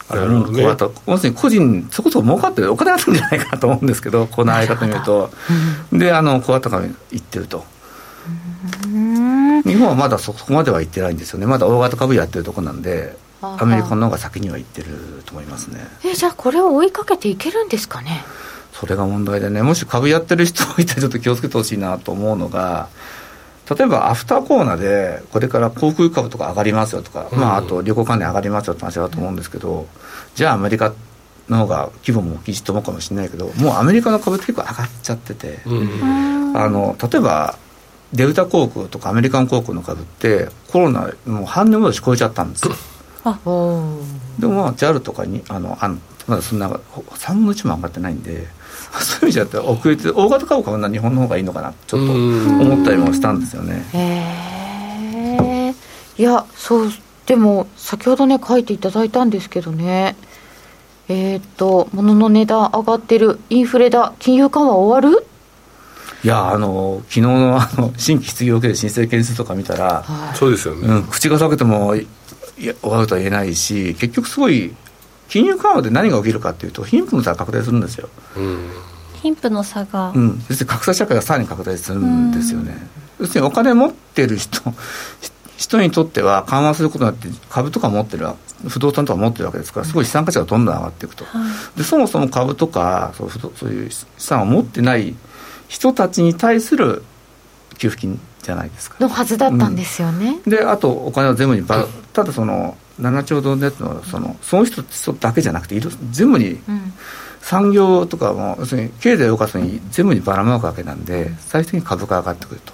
[0.09, 5.33] あの小型、要するに個人、そこそこ儲かってる、お金あるんじゃないかなと思うんですけど、この相方見ると、
[5.93, 7.65] で、あの小型株行ってると。
[9.65, 13.26] 日本はまだそこまでは行ってないんですよね、まだ大型株やってるとこなんで、
[13.59, 15.81] アメリカの方が先には行ってると思いますね。
[16.05, 18.25] えじゃあこれを追いかけていけるんですかね？
[18.73, 22.89] それが問題でねもし株やってる人いたらちょっと気をつけてほしいなと思うのが
[23.75, 29.87] 例えばアフターコーナーでこれから航空株とか上がりますよとか、うん、まあ、あと旅行関連上がりますよって話だと思うんですけど
[30.35, 30.93] じゃあアメリカ
[31.49, 35.85] の方が規模も大きいしと思うかもしれないけどもうアメリカの株って結構上がっちゃってて、う
[36.53, 37.59] ん、あの例えば
[38.13, 42.75] デルタ航空とかアメリカン航空の株ってコロナもう半年戻し超えちゃったんですよ
[44.39, 48.47] でもまあ JAL とかにあのあのまだそんな3分の1も上がってないんで
[49.01, 53.87] そういう意味じゃ遅れて大型株買うのは日本の方がいいのかなちょっと思ったりもしたんですよね。
[53.93, 54.55] へ
[55.43, 55.75] え
[56.19, 56.91] いやそう
[57.27, 60.17] でも先ほどね書いていただいたんですけどね。
[61.09, 65.27] えっ、と物の値段上がってるインフレだ金融緩和終わる？
[66.25, 71.95] いやあの昨日のあの新規失業受ける申請件数とか見たら、はい、そうですよね、うん、口が裂けても
[72.57, 74.75] 終わるとは言えないし結局すごい
[75.29, 78.71] 金融緩和で何が起きるかというと貧富の差が拡大するんですよ、うん、
[79.23, 80.13] 貧富の差が。
[80.15, 80.43] うん。
[80.49, 82.73] 要するに格差社会がさらに拡大するんですよね、
[83.19, 84.61] うん、要するにお金持ってる人
[85.57, 88.29] 人にとっては緩和することによって株とか持ってる
[88.69, 91.25] 不動産とか持ってるわけですからすごい資産価値がどんどん上がっていくと、
[91.77, 95.15] でそもそも株とかそうそういう資産を持ってない
[95.69, 97.03] 人たちに対する
[97.79, 98.97] 給付金じゃないですか。
[99.01, 104.83] のはずだったんですよね、うん、であとお金を全部にばただその7兆ドルネットのそのその人
[105.15, 105.79] だけじゃなくて
[106.11, 106.59] 全部に、
[107.43, 112.73] 産業とかも要するに経済を動かすのに全部にばらまくわけなんで最終的に株価が上がってくると、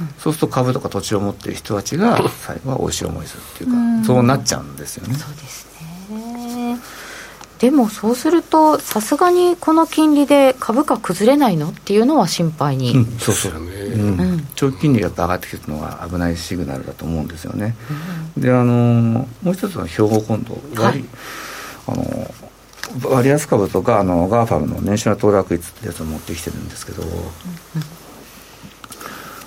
[0.00, 5.14] うん、そうすると株とか土地を持っている人たちが最後は美味しい思いするっていうか、うん、そうなっちゃうんですよね。
[5.14, 5.66] そうです
[6.10, 6.78] ね
[7.60, 17.76] でもそうするとさすがにこの金利で株価崩れないのっていうのは心配に、うん、そうそうね、うん、長期金利が上がってきてるのは危ないシグナルだと思うんですよね、
[18.36, 21.04] うん、であのもう一つの表を今度割、はい、
[21.88, 22.34] あの
[23.10, 27.02] 割安株とかあの GAFAMの年初の騰落率ってやつを持ってきてるんですけど、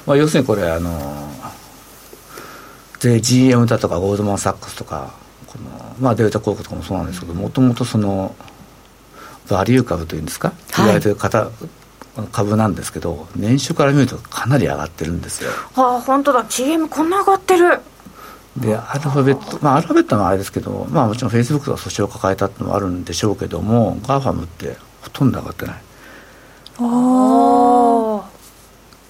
[0.05, 0.91] まあ、要するにこれあの
[3.01, 5.22] で GM だとかゴールドマン・サックスとか
[5.53, 8.35] この、まあ、デルタ航空とかもそうなんですけどもともとその
[9.49, 11.49] バリュー株というんですか、言われてる方、
[12.31, 15.51] 株なんですけど年初から見るとかなり上がってるんですよ。
[15.75, 16.45] ああ本当だ。
[16.47, 17.79] GM こんな上がってる。
[18.57, 25.75] でアルファベットまあアルファベットはあれですけどまあもちろんフェイスブックが訴訟を抱えたっていうのもあるんでしょうけども GAFAM ってほとんど上がってない。
[25.75, 25.79] あ
[26.79, 26.83] あ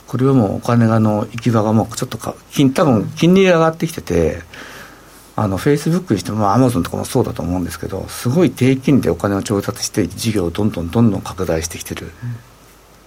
[0.08, 4.42] これはもうお金がの行き場がもうちょっとか金多分金利が上がってきてて
[5.36, 12.12] あのフェイスブックにしてもアマゾンとかもそうだと思うんですけどすごい低金利でお金を調達して事業をどんどんどんどん拡大してきてる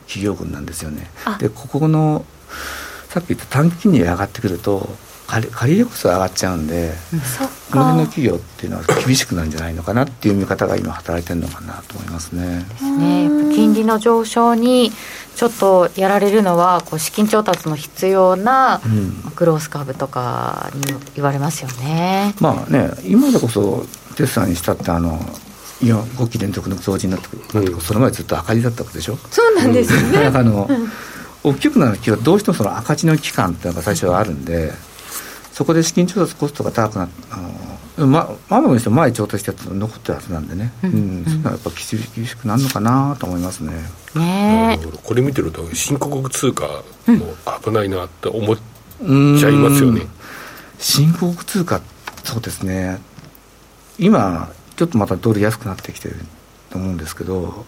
[0.07, 1.11] 企業群なんですよね。
[1.39, 2.25] でここの
[3.09, 4.89] さっき言った短期金利が上がってくると
[5.27, 6.93] 借り借り入れコストが上がっちゃうんで、
[7.71, 12.65] この辺の企業っていうのは厳しくなるんじゃないのかなっていう見方が今働いてるのかなと思いますね。
[12.99, 13.29] ね。
[13.55, 14.93] 金利の上昇に
[15.35, 18.81] ちょっとやられるのはこう資金調達の必要な
[19.35, 20.83] グロース株とかに
[21.15, 22.35] 言われますよね。
[22.39, 23.85] うん、まあね今でこそ
[24.17, 25.21] テスラにしたってあの
[25.83, 29.17] いや5期連続の増じになってくる、うん、その前ずっと赤字だったわけでしょ？
[29.31, 30.71] そうなんですよね、あの、
[31.45, 34.73] 大きくなる企業はどうしてもその赤字の期間っていうのが最初はあるんで、
[35.57, 43.73] そこで資金調達コストが高くなってあのまママにしても前調達したやつ残ってるはずなんでね、うん、うん、そういうのはやっぱ厳しくなるのかなと思いますね。
[44.15, 46.67] ねこれ見てると新興国通貨
[47.07, 50.03] も危ないなって思っちゃいますよね。
[50.79, 51.81] 新興国通貨
[52.23, 53.01] そうですね。
[53.99, 56.17] 今ちょっとまたドル安くなってきてる
[56.69, 57.65] と思うんですけど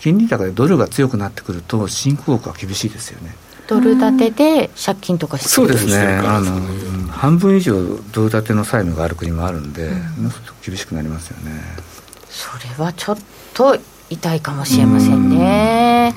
[0.00, 3.34] 金利高でドルが強くなってくると新興国は厳しいですよね。
[3.70, 5.96] ドル建てで借金とかしてそうですね。
[5.96, 7.74] あの、半分以上
[8.12, 10.32] ドル建ての債務がある国もあるんで、うん、
[10.64, 11.62] 厳しくなりますよね。
[12.28, 13.18] それはちょっ
[13.54, 13.78] と
[14.10, 16.14] 痛いかもしれませんね。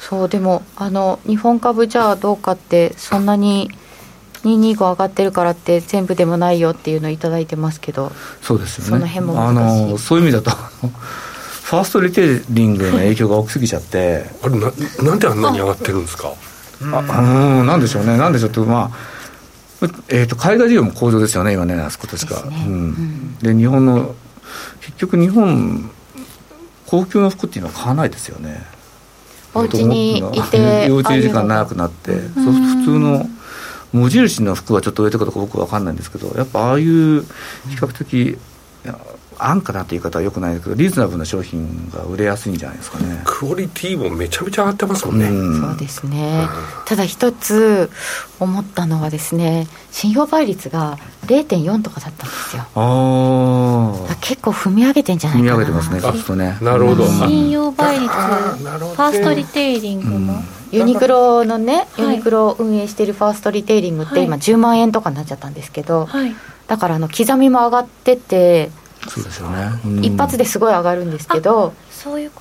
[0.00, 3.70] そうでもあの日本株じゃあどうかってそんなに
[4.44, 8.12] 225上がってるからって全部でもないよっていうのを頂いてますけど。
[8.42, 8.90] そうですよね。
[8.90, 14.70] その辺もあのそういう意味だとファーストリテイリングの影響が大きすぎちゃって、あれな
[15.02, 16.32] なんであんなに上がってるんですか？
[16.82, 18.16] あうんなんでしょうね。
[18.16, 19.16] なんでしょうってまあ
[20.08, 22.42] えーと、海外事業も好調ですよね、今ね、あそことしか。
[22.42, 22.56] で、ね。
[22.66, 24.14] うん、で日本の、
[24.80, 25.90] 結局、日本、
[26.86, 28.64] 高級の服っていうのは買わないですよね。
[29.54, 33.28] お家にいて、 幼稚園時間長くなって、そうすると普通の
[33.92, 37.26] 無印の服はちょっと売れてるかどうか僕分かんないんですけど、やっぱああいう比
[37.76, 38.38] 較的、
[39.38, 43.22] 安価なって言い方はよくないですけどリーズナブルな商品が売れやすいんじゃないですかね。
[43.24, 47.90] クオリティもめちゃめちゃ上がってますもんね、うん、そうですね、うん、ただ一つ
[48.40, 52.62] 思ったのはですね信用倍率が0.4とかだったんですよ。
[52.74, 55.52] ああ結構踏み上げてんじゃないかな。
[55.52, 56.58] 踏み上げてますねちょっとね。
[56.60, 57.06] なるほど。
[57.06, 60.44] 信用倍率ファーストリテイリングも、うん。
[60.72, 66.34] ユニクロのね、ユニクロを運営しているファーストリテイリングって今10万円とかになっちゃったんですけど、はい、
[66.66, 68.70] だからあの刻みも上がってて
[69.08, 71.72] そうですよね、うん、一発ですごい上がるんですけど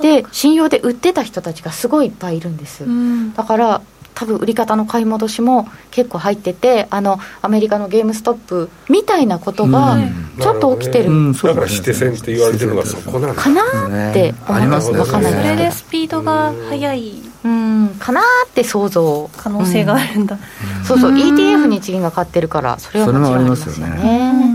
[0.02, 3.82] で信用で売ってた人たちがすごいいっぱいいるんです、うん、だから
[4.16, 9.98] 多分売り方の買い戻しも結構入っててあのアメリカのゲームストップみたいなことが
[10.40, 11.32] ちょっと起きてる、うん。
[11.34, 17.22] ね、だから指定線って言われてるのがそこなんかなって思います分かんないそれでスピードが速い。
[17.44, 17.90] うん。
[18.00, 19.30] かなって想像。
[19.38, 20.40] 可能性があるんだ、
[20.80, 21.12] うん、そうそう。
[21.12, 24.55] ETF 日銀が買ってるからそれはもちろんありますよね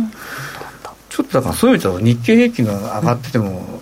[1.22, 3.80] ちょっとだからそういう意味では日経平均が上がってても、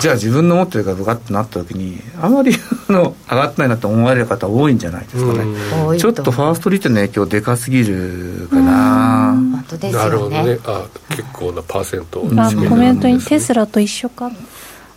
[0.00, 2.52] じゃあ自分の持ってる株がってなった時にあまり
[2.88, 5.98] の上がってないなと思われる方多いんじゃないですかね。
[5.98, 9.32] ちょっとファーストリートの影響でかすぎるかな。
[9.34, 10.58] 本当ですよ、ね、なるほどね。
[10.66, 14.30] あ結構なパーセントあコメントにテスラと一緒か。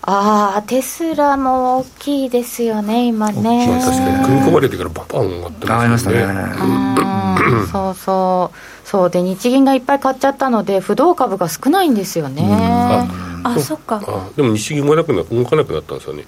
[0.05, 3.81] ああテスラも大きいですよね今ね。
[3.81, 6.13] 確かに組み込まれてからババン上がってますね。
[6.15, 7.67] 上がりましたね。
[7.71, 8.57] そうそう
[8.93, 13.07] そうで日銀がいっぱい買っちゃったので不動株が少ないんですよね、あ
[13.43, 14.29] あそっか。
[14.35, 16.25] でも日銀もなくな動かなくなったんですよね。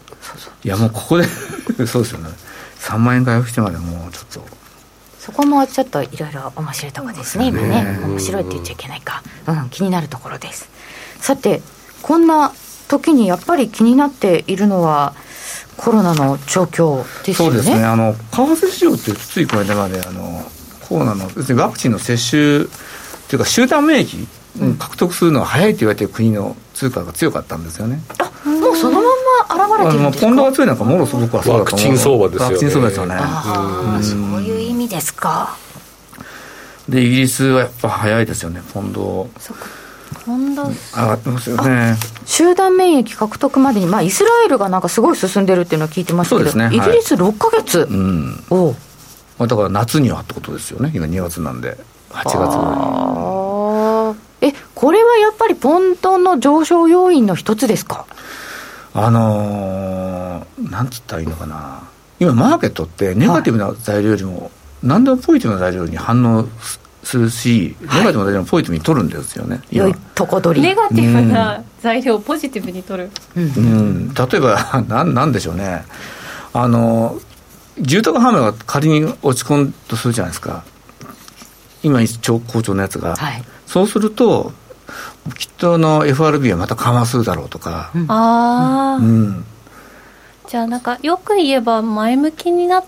[0.64, 1.28] いやもうここで
[1.86, 2.30] そうですよね。
[2.80, 4.48] 3万円回復してまでもうちょっと。
[5.20, 7.50] そこもちょっといろいろ面白いところですね。
[7.50, 8.00] 今ね。
[8.04, 9.22] 面白いって言っちゃいけないか。
[9.46, 9.70] うん。
[9.70, 10.68] 気になるところです。
[11.20, 11.62] さて
[12.02, 12.52] こんな
[12.88, 15.14] 時にやっぱり気になっているのは
[15.78, 17.54] コロナの状況ですよね。
[17.58, 17.84] そうですね。
[17.84, 20.44] あの為替市場ってついこの間まであの
[20.88, 22.66] コロナの別にワクチンの接種
[23.28, 24.28] というか集団免疫
[24.78, 28.02] 獲得するのは早いと言われている国の通貨が強かったんですよね。
[28.20, 29.10] あもうそのま
[29.58, 30.28] ま現れてるんですか？
[30.28, 31.88] ポンドが強いなんかもろそ僕はそうだと思う。
[31.88, 32.46] ワクチン相場ですよね。
[32.46, 33.16] ワクチン相場ですよね。
[33.18, 35.58] ああ、そういう意味ですか。
[36.88, 39.28] でイギリスはやっぱ早いですよねポンド。
[39.40, 39.66] そっか。
[40.24, 41.96] ポンド上がってますよね
[42.26, 48.76] 集団免疫獲得までに、まあ、イスラエルがなんかすごい進んでるっていうのは聞いてましたけど、ね、イギリス6か月、はい、うんお
[49.38, 51.78] まあ、だから夏にはってことですよね今2月なんで
[52.12, 58.06] 8月ぐらいえこれはやっぱりポンドの上昇要因の一つですか？
[58.94, 61.82] あのー、なんつったらいいのかな
[62.20, 64.52] 今マーケットってネガティブな材料よりも、
[64.84, 66.48] 何でもポジティブな材料に反応
[67.04, 69.60] するし、ネガティブな材料もポジティブに取るんですよね。
[69.70, 70.66] 良いとこ取り。
[70.66, 73.10] ネガティブな材料をポジティブに取る。
[73.36, 73.44] うん。
[73.44, 75.84] うん、例えば、 なん、なんでしょうね。
[76.54, 77.20] あの、
[77.80, 80.64] 住宅販売が仮に落ち込むとするじゃないですか。
[81.84, 83.16] 今、超好調のやつが。
[83.16, 84.54] はい、そうすると、
[85.38, 87.92] きっとの FRB はまた緩和するだろうとか。
[87.96, 88.96] うん、ああ。
[88.98, 89.46] うん。
[90.48, 92.88] じゃあなんか、よく言えば前向きになって、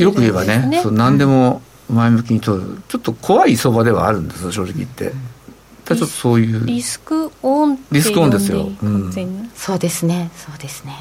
[0.00, 5.12] ね、よく言えばね、そう何でも前向きに取るちょっと怖い相場ではあるんです正直言って
[5.96, 10.30] ちょっとそういうリスクオンリスクオンですよ、うん、そうですね。
[10.36, 10.94] そうですね、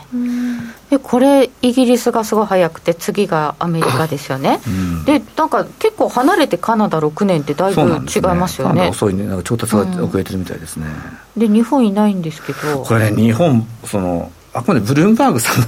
[0.90, 8.84] でこれイギリスがすごい早くて次がアメリカですよね、うん、でなんか結構離れてカナダ6年ってだいぶ違いますよね。
[8.84, 9.26] ね遅いね。
[9.26, 10.88] なんか調達が遅れてるみたいですね、
[11.36, 12.84] うん、で日本いないんですけど。
[12.84, 15.62] これね日本そのあくまでブルームバーグさん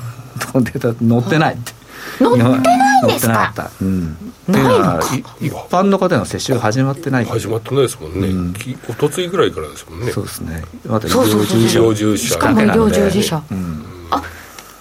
[0.53, 1.73] のデータ載ってないって、
[2.17, 3.71] 載ってないんですか？
[3.81, 4.99] うん、ないのか？
[5.39, 7.25] 一般の方の接種が始まってない。
[7.25, 8.53] 始まってないですもんね、うん、
[8.89, 10.11] おとついぐらいからですもんね。
[10.11, 10.63] そうですね。
[10.85, 12.33] また医療従事者。
[12.33, 14.23] しかも医療従事者、うん、あ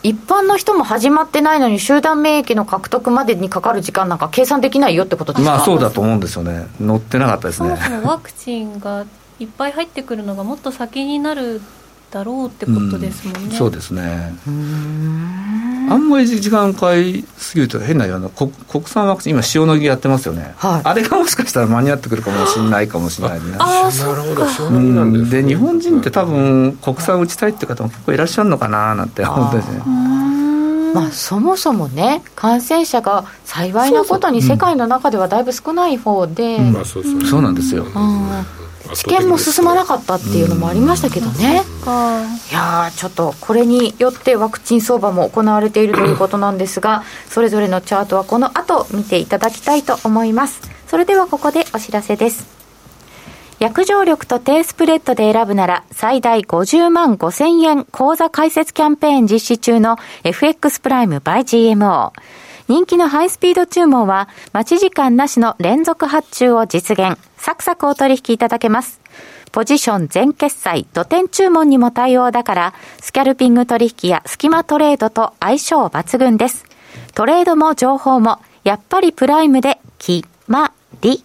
[0.03, 5.51] 一般の人も始まってないのに集団免疫の獲得までにかかる時間なんか計算できないよってことですか？
[5.51, 6.69] まあそうだと思うんですよね。
[6.79, 7.71] 載ってなかったですね。
[7.71, 9.05] そもそもワクチンが
[9.41, 11.61] いっぱい入ってくるのがもっと先になる
[12.11, 14.35] だろうってことですもんね、うん、そうですね。
[15.91, 18.53] あんまり時間かいすぎると変なような国
[18.85, 23.57] 産ワクチン今塩野義やってますよね、はい、あれがもしかしたら間に合ってくるかもしれないかもしれないね。
[23.59, 29.73] ああなるほど塩野義なんです、ね、で日本人って多分国産打ちたいって方も結構いらっしゃるのかななんて思ってです。
[29.73, 29.83] ね
[30.95, 37.85] まあ、そもそもね、感染者が幸いなことに世界の中ではだいぶ少ない方で、そうなんですよ。
[38.95, 41.63] 治験も進まなかったっていうのもありましたけどね、
[42.51, 50.61] いやちょっとこれによってワクチン相場も行われているということなんですが、それぞれのチャートはこの後見ていただきたいと思います。
[50.87, 52.47] それではここでお知らせです。
[53.59, 61.41] 約定力と低スプレッドで選ぶなら最大50万5千円口座開設キャンペーン実施中の FX プライム by
[61.75, 62.13] GMO。
[62.69, 67.19] 人気のハイスピード注文は待ち時間なしの連続発注を実現。
[67.39, 69.01] サクサクお取引いただけます。
[69.53, 76.67] ポジション全決済、土点注文にも対応だから、スキャルピング取引やスキマトレードと相性抜群です。
[77.15, 81.25] トレードも情報も、やっぱりプライムで決まり。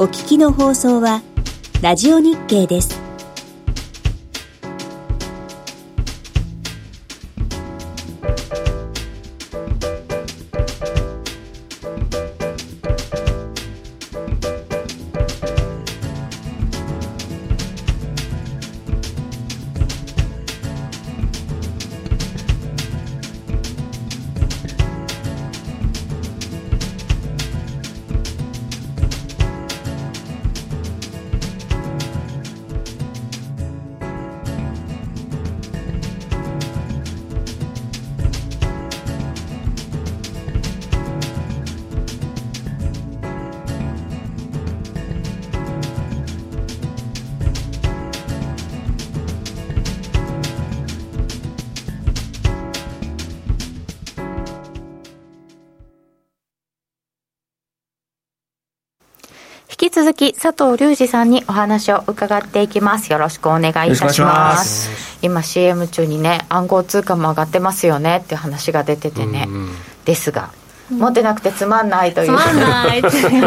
[0.00, 1.22] お聞きの放送は、
[1.82, 3.07] ラジオ日経です。
[60.52, 63.12] 佐藤隆二さんにお話を伺っていきます。
[63.12, 65.18] よろしくお願いいたします。
[65.20, 69.46] 今 CM 中にね暗号通貨も上がってますよねっていう話が出ててね、
[70.06, 70.50] ですが
[70.90, 72.26] 持ってなくてつまんないという。
[72.28, 73.02] つまんない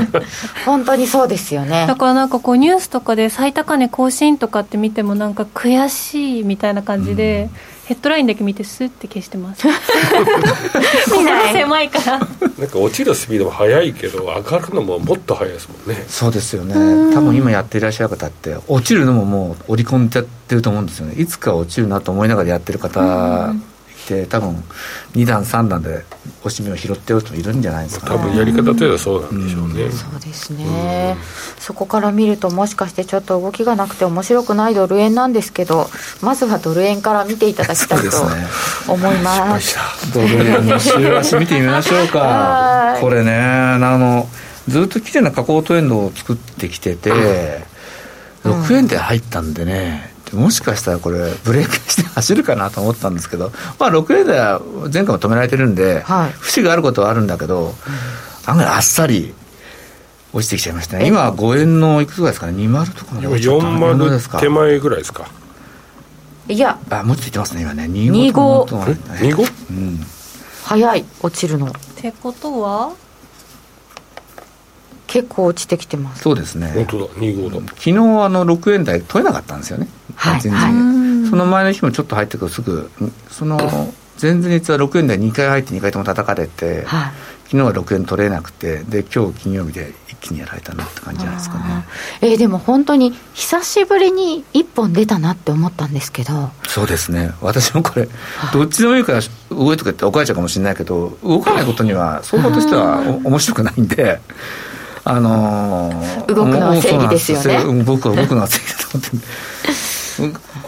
[0.64, 1.88] 本当にそうですよね。
[1.88, 9.68] だからなんかこうニュースとかで最高値更新とかって見てもなんか悔しいみたいな感じで、うんヘッドラインだけ見てスッて消してます。
[11.12, 12.20] 見ない狭いから。
[12.20, 12.30] なん
[12.70, 16.06] か落ちるスピードも速いけど上がるのももっと速いですもんね。
[16.08, 16.74] そうですよね。
[17.14, 21.16] 多分今やっていらっしゃる方って落ちるのももう織り込んじゃってると思うんですよね。
[21.16, 23.54] いつか落ちるなと思いながらやってる方
[24.08, 24.64] て多分
[25.14, 26.04] 2段3段で
[26.44, 35.88] おしめを拾ってる人いるんじゃないですか、ね、多分やり方というのはそうなんでしょうね、うん、そうですね、うん、そこから見るともしかしてちょっと動きがなくて面白くないドル円なんですけど
[36.22, 39.82] まずはドル円から見ていただきたいと思います、ね、
[40.14, 42.98] ドル円の週足見てみましょうか。
[43.00, 44.28] これねあの
[44.68, 47.12] ずっときれいな下降トレンドを作ってきてて、
[48.44, 54.62] 6円で入ったんでね、もしかしたらこれ、ブレーキして走るかなと思ったんですけど、まあ、6円台は
[54.94, 57.76] 前回も止められてるんで、はい、節があることはあるんだけど、
[58.46, 59.34] 案外あっさり
[60.34, 65.28] 落ちてきちゃいましたね、今、5円のいくつぐらいですかね、20とかの40手前ぐらいですか？
[66.48, 68.66] いや、あもうちょっといってますね、今ね、25。
[68.66, 69.72] 25?
[69.72, 70.00] うん、
[70.64, 71.68] 早い、落ちるの。
[71.68, 72.94] ってことは？
[75.08, 76.22] 結構落ちてきてます。
[76.24, 76.72] そうですね。
[76.74, 77.06] 本当だ。
[77.16, 77.68] 25だ。
[77.68, 77.94] 昨日あ
[78.30, 81.30] の6円台取れなかったんですよね、はい全然。
[81.30, 82.90] その前の日もちょっと入ってくるすぐ
[83.30, 83.58] その
[84.22, 87.12] 前々日は6円台2回入って2回とも叩かれて、はい。
[87.52, 91.64] 昨日は6円取れなくてで今日金曜日で一気にやられたなって感じじゃないですかね。
[92.22, 96.50] えーでも本当に久しぶりに1本出たなって思ったんですけど。
[96.70, 97.32] そうですね。
[97.42, 98.08] 私もこれ
[98.54, 104.22] どっちでもいいから動いとかって怒られちゃうかもしれないけど動かないことには相場としてはお面白くないんで
[105.04, 107.84] あのー動くのは正義ですよね。
[107.84, 109.18] 僕は動くのは正義だと思って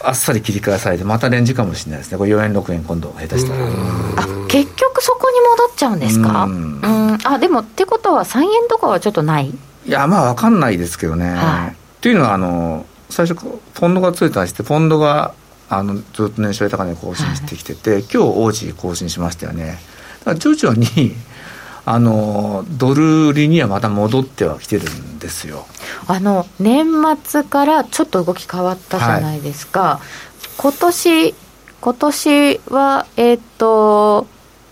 [0.02, 2.18] あっさり切り返されてまたレンジかもしれないですね。
[2.18, 3.66] これ4円6円今度下手したら。
[3.66, 6.44] あ結局そこに戻っちゃうんですか？
[6.44, 6.80] ううん。
[6.80, 9.50] んあでもってことは3円とかはちょっとない？
[9.50, 11.70] いやまあ分かんないですけどね、はい。
[11.70, 13.40] っていうのはあの最初
[13.74, 15.34] ポンドがついたりしてポンドが
[15.68, 19.78] あのずっと年初高値更新してきてて、今日王子更新しましたよね。
[20.20, 21.14] だから徐々に
[21.86, 25.66] あのドル売りにはまた戻ってはきてるんですよ
[26.06, 26.86] あの年
[27.22, 30.00] 末からちょっと動き変わったじゃないですか、
[30.56, 31.34] 今年
[31.80, 34.26] 今年はえっ、と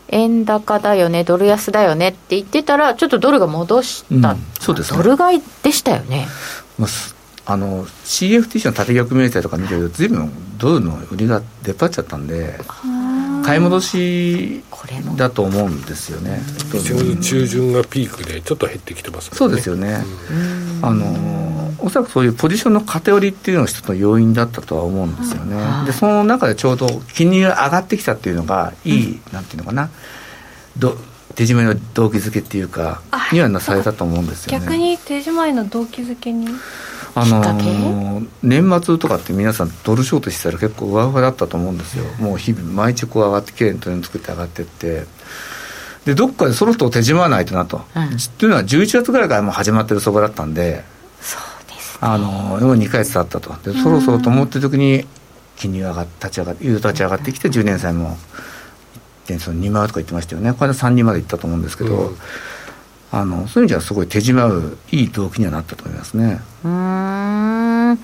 [0.09, 4.99] 円高だよねドル安だよねって言ってたらちょっとドルが戻した、うんそうですね。
[4.99, 6.29] ドル買いでしたよね。
[6.79, 12.57] まあすあの CFTC の縦逆明細とか見てると随分ドルの売りが出っ張っちゃったんで
[13.45, 16.41] 買い戻しこれもだと思うんですよね。
[16.71, 20.05] 1月中旬がピークでちょっと減ってきてますそうですよね、
[20.83, 29.91] あのおそらくそういうポジションの偏りっていうのが一つの要因だったとは思うんですよね、はいでその中でちょうど金利が上がってきたっていうのがいい、なんていうのかな。
[30.79, 30.97] ど
[31.35, 34.61] 手締めの動機づけっていうかあにはなされたと思うんですよね。
[34.61, 36.47] 逆に手締まいの動機づけに？
[37.15, 42.05] あの年末とかって皆さんドルショートしてたら結構上上だったと思うんですよ。
[42.19, 45.05] もう日々毎日こう上がってきれいにトレンド作って上がってって。
[46.07, 48.05] でどっかでそろそろ手締まわないとなと、うん。
[48.05, 50.83] っていうのは11月ぐらいからもう始まってる相場だったんで
[51.21, 53.55] そうですあのもう2ヶ月経ったと。
[53.71, 55.07] でそろそろと思ってる時に
[55.57, 58.17] 金利が上がっ立ち上がってユ立ち上がってきて10年債も
[59.27, 59.39] 1.
[59.39, 60.53] その2万とか言ってましたよね。
[60.55, 62.17] これで3人までいったと思うんですけど、うん
[63.15, 66.41] あのそういう意味ではすごい手締まういい動機にはなったと思いますね。
[66.65, 67.99] うーん。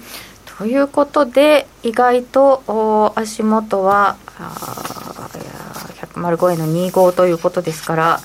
[0.58, 8.20] ということで意外とお足元はあーいやー105円の25ということですから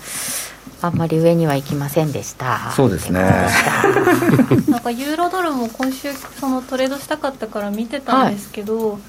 [0.81, 2.71] あんまり上には行きませんでした。
[2.71, 3.21] そうですね。
[4.67, 8.99] なんかユーロドルも今週そのトレードしたかったから見てたんですけど、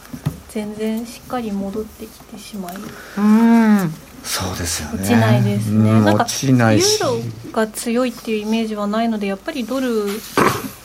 [0.51, 2.77] 全然しっかり戻ってきてしまい。
[3.19, 3.95] うん
[4.25, 4.95] そうですよね。
[4.97, 7.01] 落ちないですね、うんなんか落ちないし。
[7.01, 10.07] ユーロが強いっていうイメージはないのでやっぱりドル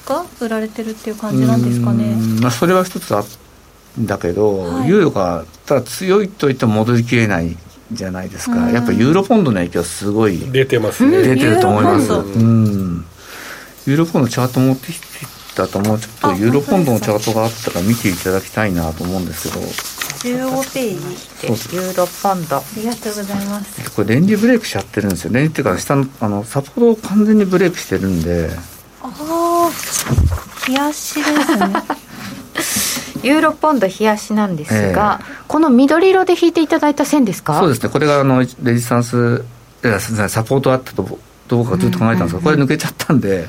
[0.06, 2.12] が売られてるっていう感じなんですかね。
[2.12, 3.24] うんまあ、それは一つあ
[4.00, 4.90] んだけど、はい。
[4.90, 7.58] ユーロがただ強いと言っても戻りきれない
[7.92, 8.74] じゃないですか、うん。
[8.74, 11.24] やっぱユーロポンドの影響はすごい出てますね。
[11.24, 12.08] 出てると思います。
[12.08, 13.06] ユーロポンドうん。
[13.86, 15.06] ユーロポンドチャート持ってきて
[15.56, 19.62] たと思うちょっとあユーロポンドのチャートがあったら見ていただきたいなと思うんですけど
[20.22, 23.92] 15ページでユーロポンドありがとうございます。
[23.92, 25.34] これレンジブレイクしちゃってるんですよ。
[25.34, 28.50] レンジっていうか下のあのサポートを完全にブレイクしてるんで。
[29.02, 29.70] ああ
[30.68, 31.74] 冷やしですね。
[33.24, 37.60] ユーロポンド冷やしなんですが、えこの緑色で引いていただいた線ですか？
[37.60, 37.90] そうですね。
[37.90, 39.44] これがあのレジスタンス
[39.84, 41.18] いやすみませんサポートあったと
[41.48, 43.48] どうかずっと考えたんですが、これ抜けちゃったんで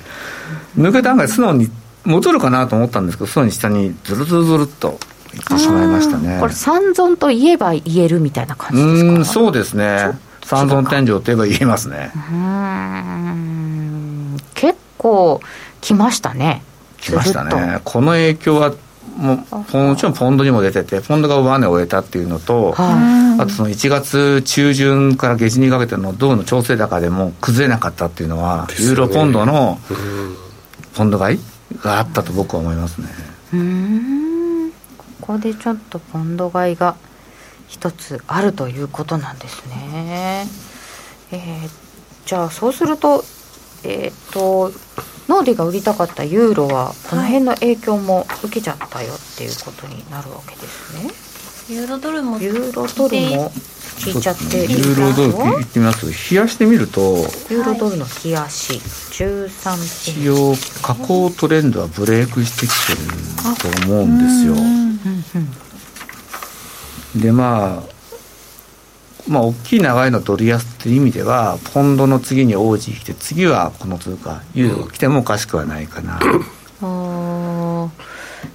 [0.79, 1.71] 抜けたんが素直に
[2.05, 4.99] 戻るかなと思ったんですけど素直に下にズルズルズルっと
[5.35, 6.39] いってしまいましたね。
[6.41, 9.11] これ三尊と言えば言えるみたいな感うじですか？
[9.13, 10.19] ーんそうですね。
[10.45, 12.11] 三尊天井といえば言えますね。
[12.15, 12.33] うー
[14.35, 15.41] ん結構
[15.81, 16.63] 来ましたね。
[16.99, 17.81] 来ましたね。
[17.85, 18.73] この影響は
[19.17, 30.37] もうもちろんポンドにも出ててポンドが上値を終えたっていうのと、あとその1月中旬から下旬にかけての銅の調整高でも崩れなかったっていうのは、ユーロポンドのうん
[30.95, 31.41] ポンド買い
[31.83, 33.09] があったと僕は思いますね。
[33.53, 34.30] いうーん
[35.31, 36.97] ここでちょっとポンド買いが
[37.69, 40.45] 一つあるということなんですね。
[41.31, 41.91] えー
[42.27, 43.25] じゃあそうすると
[43.85, 44.73] えっ、と
[45.29, 53.53] ノーディが売りたかったユーロはこの辺の影響も受けちゃったよっていうことになるわけですね、ユーロドルもユーロドルも
[54.01, 56.07] 聞いちゃってユーロドル言ってみます？
[56.07, 57.01] 冷やしてみると
[57.51, 58.81] ユーロドルの冷やし。
[59.21, 62.99] 13一応下降トレンドはブレイクしてきてる
[63.85, 64.55] と思うんですよ。
[67.21, 67.91] でまあ
[69.29, 77.91] まあ大きい長いのドル安っていう意味ではポンドの次にオージー来て次はこの通貨ユーロが来てもおかしくはないかな、あー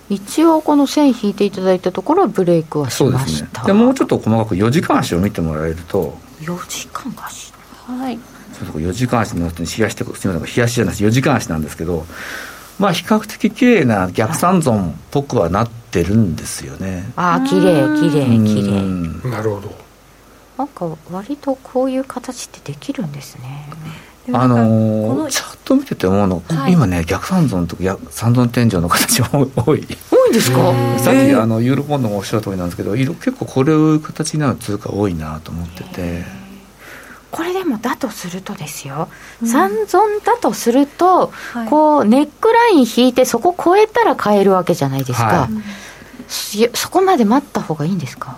[0.09, 3.67] 一応この線引いていただいたところはブレイクはしそうでますしたね。
[3.67, 6.17] でもうちょっと細かく4時間足を見てもらえると。
[6.41, 7.53] 4時間貸し
[7.87, 8.19] はい
[8.53, 12.05] 4時間足の冷やしてすみません冷やしじゃなくて4時間足なんですけど
[12.79, 17.11] まあ比較的綺麗な逆三尊っぽくはなってるんですよね。
[17.15, 18.63] ああ綺麗綺麗綺
[19.23, 19.29] 麗。
[19.29, 19.85] なるほど。
[20.57, 23.69] なんか割とこういう形ってできるんですね
[24.33, 29.85] あのー、チャート見てて思うの、はい、今ね逆三尊とか三尊天井の形も多い。
[30.11, 30.57] 多いんですか？
[30.97, 36.45] さっきあのユーロポンドもおっしゃる通りなんですけど結構これを形になる通貨多いなと思ってて。
[37.31, 39.09] これでもだとするとですよ、
[39.41, 48.37] うん、三尊だとすると、はい、こうネックライン引いてそこ超えたら買えるわけじゃないですか、はい、そこまで待った方がいいんですか？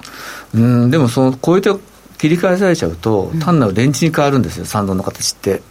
[0.56, 1.70] うんでもその超えて
[2.18, 5.62] 切り返されちゃうと、単なるレンチに変わるんですよ三尊の形って。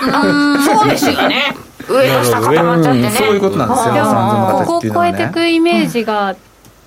[0.00, 1.54] そうですよね。
[1.88, 6.36] 上の下固まっちゃってね、そういうことなんですよ三尊の形っていうのは、ね、ここ超えていくイメージが、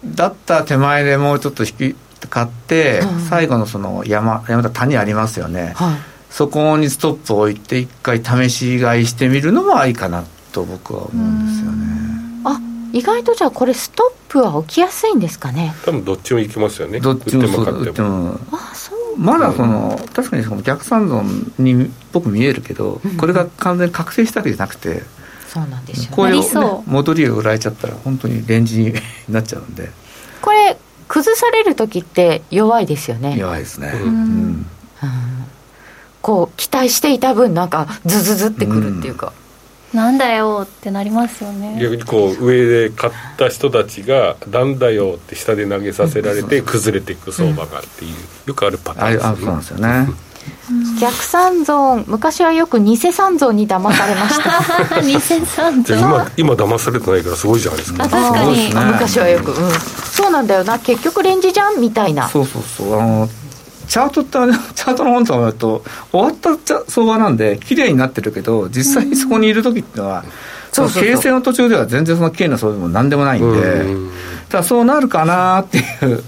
[0.06, 1.96] だったら手前でもうちょっと引き
[2.30, 5.96] 買って、うん、最後のその山山田谷ありますよね、はい、
[6.30, 11.86] そこにストップを置いて一回試し買いしてみるのもありかなと僕は思うんですよね。
[12.04, 12.05] あ
[12.96, 15.74] 意外とじゃあこれストップは起きやすいんですかね？
[15.84, 17.02] 多分どっちもいきますよね。
[17.02, 25.04] どっちもそってもあそうまだその確かにその逆三尊に僕見えるけど、うん、これが完全に覚醒したわけじゃなくて
[25.50, 28.94] そうなんですよ、ね、こういう、ね、戻りが売られちゃったら本当にレンジに
[29.28, 29.90] なっちゃうんで。
[30.42, 30.78] これ
[31.10, 33.38] 崩される時って弱いですよね。
[33.38, 34.66] 弱いですね、うん、うん、
[36.22, 39.34] こう期待していた分なんかズズズってくるっていうか、うん、
[39.96, 41.80] なんだよってなりますよね。
[41.82, 48.16] 逆にこう上で買った人たちが「なんだよ」って下で投げさせられて崩れていく相場がっていう、
[48.46, 50.10] よくあるパターンですね、あそうなんですよね。
[51.00, 54.40] 逆三尊昔はよく偽三尊に騙されまし
[54.90, 55.02] た。
[55.02, 58.08] 偽三尊今今騙されてないからすごいじゃないですか。
[58.08, 59.72] 確かに、ね、昔はよく、うん、
[60.12, 60.80] そうなんだよな。
[60.80, 62.28] 結局レンジじゃんみたいな。
[62.30, 63.00] そうそうそう。
[63.00, 63.30] あの
[63.88, 64.32] チャートって
[64.76, 70.30] チャートの本とか見ると終わった相場なんで綺麗になってるけど実際にそこにいる時っていうのは、うん、
[70.72, 74.12] その形成の途中では全然その綺麗な相場でも何でもないんで、うん、
[74.50, 75.82] ただそうなるかなってい
[76.14, 76.24] う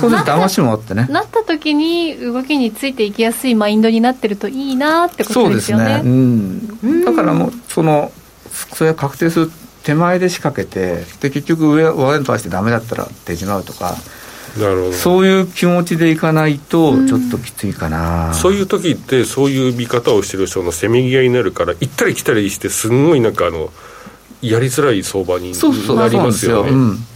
[0.00, 1.06] 少し騙しもあってね。
[1.08, 5.84] なった時に動きについていきやすいマインドになってるといいなってことですよね。
[5.84, 6.10] そうですね、
[6.82, 8.10] うん、だからもうその
[8.72, 9.50] それが確定する
[9.84, 13.94] 手前で仕掛けてで結局上上に対してダメだったら出ちまうとか
[14.58, 14.92] なるほど。
[14.92, 23.70] そういう気持ちでいかないとちょっときついかな、うん、そういう時ってそういう見方をしてる人のせめぎ合いになるから行ったり来たりしてすんごいなんかあの
[24.42, 25.82] やりづらい相場になりますよね。
[25.82, 27.14] そうそうそう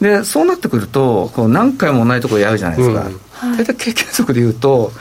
[0.00, 3.06] でそうなってくるとこう何回も同じところやるじゃないですか、
[3.48, 4.92] うん、大体経験則でいうと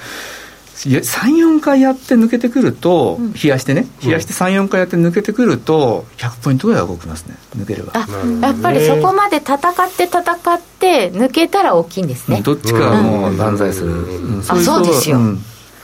[0.78, 3.88] 34回やって抜けてくると、冷やしてね。
[4.04, 7.36] 冷やして34回やって抜けてくると100ポイントぐらいは動きますね。
[7.58, 7.94] 抜ければ。
[8.42, 9.60] やっぱりそこまで戦っ
[9.92, 12.42] て戦って抜けたら大きいんですね。
[12.42, 15.20] どっちかはもう万歳する、うん、あそうですよ、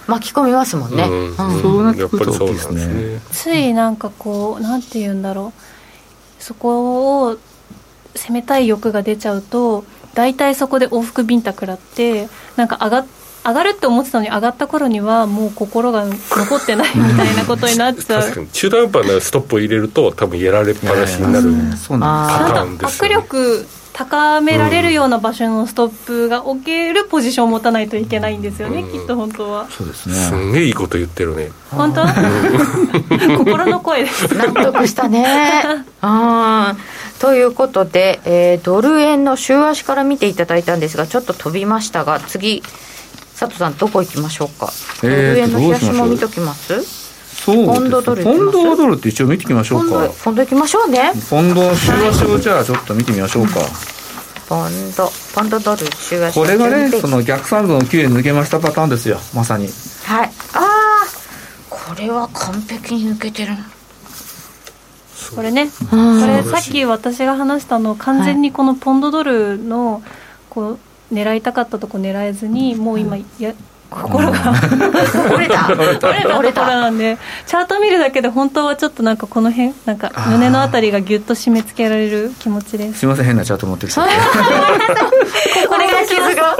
[0.05, 1.07] 巻き込みますもんね、
[1.61, 3.21] そうなってくると大きいですね。
[3.31, 6.43] ついなんかこうなんて言うんだろう。
[6.43, 7.37] そこを
[8.15, 12.27] 攻めたい欲が出ちゃうと大体そこで往復ビンタ食らって
[12.57, 13.05] なんか上が
[13.45, 18.21] 上がるって思ってたのに上がった頃にはもう心が残ってないみたいなことになっちゃう。
[18.21, 18.47] 確かに。
[18.47, 21.51] 中途半端なストップを入れると多分やられっぱなしになる。
[21.89, 23.03] パターンです。
[23.03, 29.67] よ、ね、握力高められるような場所のストップが置けるポジションを持たないといけないんですよね、うん、きっと本当は。
[29.69, 30.15] そうですね。
[30.15, 31.51] すんげえいいこと言ってるね。
[31.69, 32.03] 本当？
[33.37, 34.35] 心の声です。
[34.35, 35.25] 納得したね。
[36.01, 36.75] あ
[37.19, 42.63] ということで、えー、ドル円の週足から見ていただいたんですがちょっと飛びましたが次
[43.47, 44.71] 佐藤さんどこ行きましょうか、
[45.03, 46.81] えー、ドル円の冷やしも見ときます？
[47.43, 50.09] そうポンドドルポンドドルって一応見ていきましょうか。
[50.23, 51.11] ポンド行きましょうね。
[51.29, 53.59] ポンドの週足をじゃあちょっと見てみましょうか、
[54.47, 59.17] ポンドポンドドル週足これがねその逆三度の9円抜けましたパターンですよ。
[59.33, 59.67] まさに。
[60.05, 60.31] はい。
[60.53, 61.05] ああ
[61.69, 63.53] これは完璧に抜けてる。
[65.35, 65.67] これね。
[65.89, 70.01] これさっき私が話したの完全にこのポンドドルの
[70.49, 70.79] こう
[71.11, 73.53] 狙いたかったとこ狙えずにもう今や
[73.89, 74.53] 心が
[75.33, 75.67] 折れた。
[75.73, 76.37] 折れた。
[76.39, 82.91] 折れたところなんでチャート見るだけで本当はちょっとなんかこの辺なんか胸のあたりがギュッと締め付けられる気持ちで。
[82.93, 83.99] すすいません変なチャート持ってきて。
[85.69, 85.99] これ が。
[86.07, 86.43] 傷が。
[86.43, 86.55] は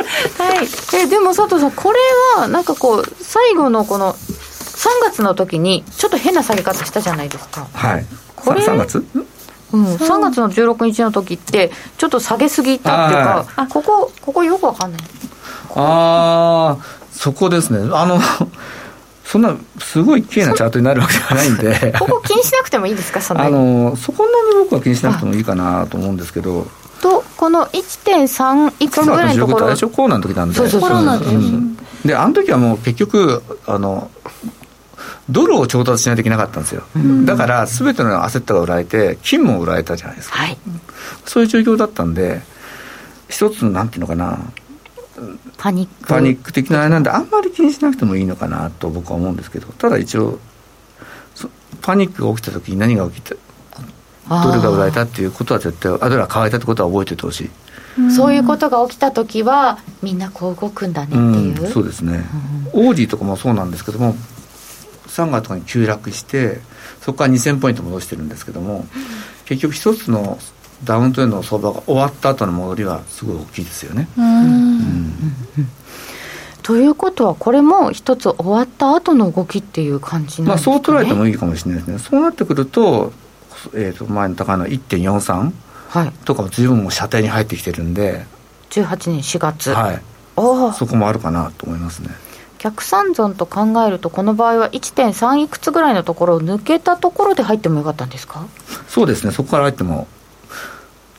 [0.62, 0.98] い。
[1.02, 2.00] えでも佐藤さんこれ
[2.38, 4.18] はなんかこう最後のこの3
[5.04, 7.66] 月の時にちょっと変な下げ方したじゃないですか。
[7.74, 8.06] はい。
[8.36, 9.04] これ3月？
[9.74, 15.02] うん、3月の16日の時ってちょっと下げすぎたっていうかあここここよくわかんない。
[15.76, 17.90] ああそこですね。
[17.92, 18.20] あの
[19.26, 21.94] そんなすごい綺麗なチャートになるわけではないんで。
[22.00, 26.68] ここ気にしなくてもいいですか そあのそこんなに僕は気にしなくてもいいかなと思うんですけど。
[27.02, 29.90] とこの1.3いくつぐらいのところ？
[29.90, 34.10] コロナの時なんでそうそうそう、うん、であの時はもう結局あの
[35.30, 40.58] ドルを調達しないといけなかったんですよ、うん、だからすべてのアセットが売られて金も売られたじゃないですか、はい、
[41.26, 42.42] そういう状況だったんで
[43.30, 44.40] 一つのなんていうのかな
[45.58, 46.08] パニック。
[46.08, 50.40] パニック的なあれなんであんまり気にしなくてもいいのかなと僕は思うんですけどただ一応
[51.82, 53.36] パニックが起きた時に何が起きた
[54.30, 57.50] ドルが売られたっていうことは絶対あドルが買われたってことは覚えておいてほしい。
[58.16, 61.20] そういうことが起きた時はみんなこう動くんだねってい
[61.60, 62.26] う、うん、そうですね、
[62.74, 64.16] うん、オーディとかもそうなんですけども
[65.14, 66.60] 3月とかに急落して
[67.02, 68.86] そこから2000ポイント戻してるんですけども、
[69.46, 70.40] 結局一つの
[70.84, 74.08] ダウントレンドの相場が終わった後の戻りはすごい大きいですよね。
[76.64, 82.00] ということはこれも一つ終わった後の動きっていう感じなんですか、ね、まあ、そう捉えてもいいかもしれないですね。
[82.00, 83.12] そうなってくると,、
[83.74, 85.52] えー、と前の高値の1.43
[86.26, 88.26] とかも随分もう射程に入ってきてるんで
[88.72, 89.72] 18年4月。
[89.72, 90.02] はい。
[90.36, 92.10] そこもあるかなと思いますね
[92.64, 98.46] 逆算損と考えるとこの場合は1.3いくつぐらいのところを抜けたところで入ってもよかったんですか？
[98.88, 99.34] そうですね。
[99.34, 100.08] そこから入っても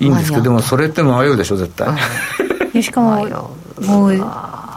[0.00, 1.88] いいんですけどでもそれって迷うでしょ絶対、
[2.74, 3.26] うん、しかも
[3.82, 4.26] もう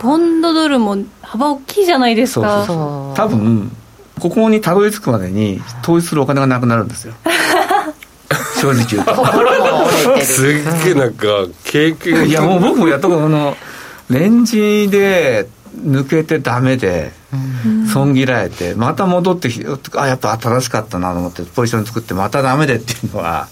[0.01, 2.65] ポンドドルも幅大きいじゃないですか。
[2.65, 3.71] そう多分
[4.19, 7.13] ここにたどり着くまでに投資するお金がなくなるんですよ。
[8.59, 10.25] 正直言うと。
[10.25, 11.27] すっげえなんか
[11.63, 13.55] 経験いやもう僕もやったことの
[14.09, 15.47] レンジで
[15.77, 17.11] 抜けてダメで、
[17.91, 19.65] 損切られてまた戻ってきて
[19.97, 23.47] あやっぱ新しかったなと思ってポジション作ってまたダメでっていうのは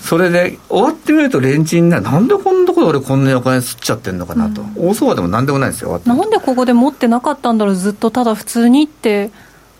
[0.00, 2.02] それで終わってみるとレンチになる。
[2.02, 9.30] なんでこんなところで俺こんなにお金吸っちゃってんのかなと、うん、大相場でもなんでもないですよなんでここで持ってなかったんだろうずっとただ普通にって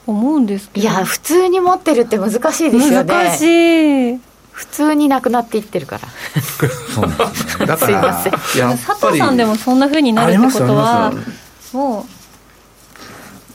[0.07, 0.87] 思うんですけど。
[0.87, 3.05] いや普通に持ってるって難しいですよね。
[3.05, 4.21] 難しい。
[4.53, 6.09] 普通になくなっていってるから。
[6.95, 7.67] そうなんですね。
[7.67, 8.33] だからすいません。
[8.77, 11.15] 佐藤さんでもそんなふうになるってことは
[11.73, 12.05] もう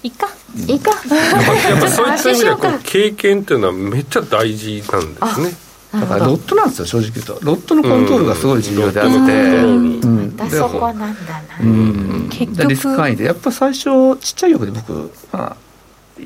[0.05, 0.27] いいか。
[0.67, 0.91] いいか。
[0.91, 5.57] やっぱそういった意味では 経験っていうのはめっちゃ大事なんですね。
[5.93, 7.39] だからロットなんですよ正直言うと。
[7.41, 9.99] ロットのコントロールがすごい重要であって、うん。
[10.39, 12.69] うん、そこなんだな、うん、結局。
[12.69, 13.23] リスク範囲で。
[13.23, 13.83] やっぱ最初
[14.19, 15.55] ちっちゃい玉で僕、まあ、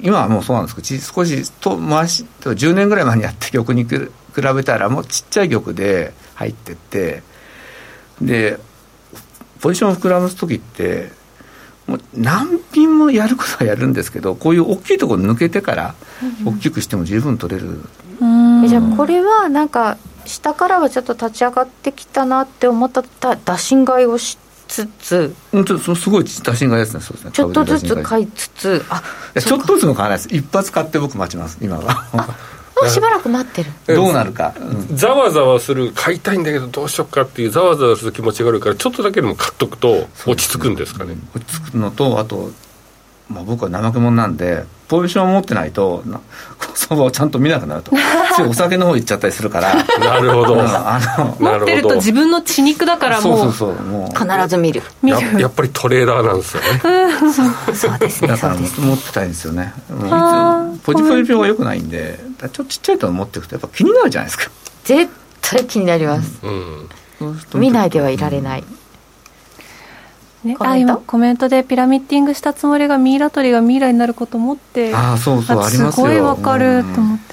[0.01, 7.23] 今はもうそうなんですけど少しと回し10年ぐらい前にやった玉に比べたらもうちっちゃい玉で入ってって。
[8.21, 8.59] で
[9.61, 11.11] ポジションを膨らます時って
[11.89, 15.95] もう何品もやることはやるんですけどこういう大きいところ抜けてから
[16.45, 17.81] 大きくしても十分取れる。
[18.67, 24.37] じゃあこれはなんか下からはちょっと立ち上がってきたなって思った打診買いをし
[24.67, 27.01] つつ、うん、ちょすごい打診買いですね。
[27.01, 27.31] そうですね。
[27.31, 28.85] ちょっとずつ買いつつ？
[28.89, 29.01] あ
[29.39, 30.35] ちょっとずつも買わないです。
[30.35, 32.05] 一発買って僕待ちます今は
[32.87, 33.71] しばらく待ってる。
[33.87, 42.51] どうなるか、うん、ざわざわする買いたいんだけどどうしようかっていうざわざわする気持ちがあるからちょっとだけでも買っとくと落ち着くんですかね、ね、落ち着くのとあと、
[43.29, 46.03] まあ、僕は怠け者なんでポジションを持ってないと
[46.73, 47.91] 相場をちゃんと見なくなると。
[48.49, 49.75] お酒の方行っちゃったりするから。
[49.99, 54.17] なるほど、あの持ってると自分の血肉だからもうそうそうそうもう。
[54.17, 54.81] 必ず見る。
[55.03, 56.81] ややっぱりトレーダーなんですよね。
[57.75, 59.73] そうですねだから持ってたいんですよね。
[60.83, 64.51] ポジポジ病がよくないんでちょっとちっちゃいと持っていくとやっぱ気になるじゃないですか。
[64.85, 65.11] 絶
[65.41, 66.89] 対気になります、うん、
[67.59, 68.63] 見ないではいられない、
[70.45, 70.51] うん。
[70.51, 74.93] ね、あ今コメントでピラミッティングしたつもりがミイラ取りがミイラになることもって。
[74.95, 77.28] あそうそうありますすごいわかると思って、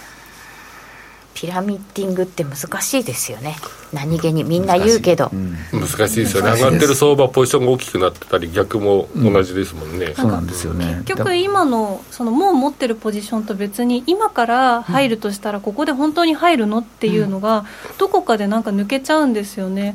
[1.37, 3.57] ピラミッティングって難しいですよね。
[3.93, 5.31] 何気にみんな言うけど。
[5.71, 6.53] 難しい,、ですよね。
[6.53, 11.03] 上がってる相場ポジションが大きくなってたり逆も同じですもんね、そうなんですよね。
[11.05, 17.67] 結局今のそのもう持ってるポジションと別に今から入るとしたらここで本当に入るのっていうのが
[17.99, 19.95] どこかでなんか抜けちゃうんですよね。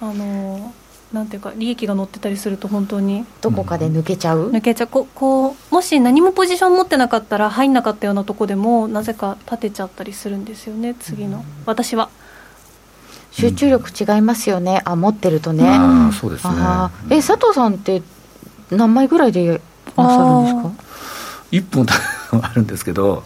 [0.00, 0.74] あの
[1.12, 3.24] なんていうか利益が乗ってたりすると本当に。
[3.40, 4.86] どこかで抜けちゃう、抜けちゃう。
[4.88, 12.10] ここうもし何もポジション持ってなかったら入んなかったようなとこでもなぜか立てちゃったりするんですよね次の、うん、私は。
[13.30, 16.54] 集中力違いますよね、あ持ってるとね、あそうですね。
[17.10, 18.02] え佐藤さんって
[18.70, 19.60] 何枚ぐらいで
[19.96, 20.84] なさるんですか
[21.52, 21.74] ？1
[22.32, 23.22] 本あるんですけど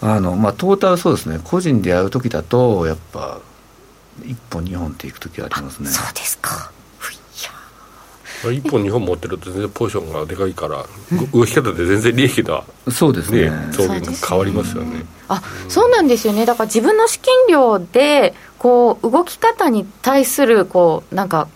[0.00, 1.40] あのまあトータルそうですね。
[1.42, 3.40] 個人でやる時だとやっぱ
[4.22, 5.88] 1本2本っていく時ありますね。
[5.88, 6.72] そうですか。
[8.44, 10.86] 1本2本持ってると全然ポジションがでかいから、
[11.32, 13.50] 動き方で全然利益が、そうですね。
[13.72, 16.46] 上限が変わりますよね、あそうなんですよね。
[16.46, 21.48] だから自分の資金量でこう動き方に対するこうなんか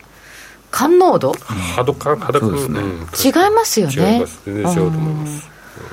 [0.73, 1.35] 感濃度？
[1.77, 2.81] 肌感肌感、ね、
[3.25, 4.15] 違いますよね。
[4.15, 4.41] 違います。
[4.45, 5.49] 全然違うと思います。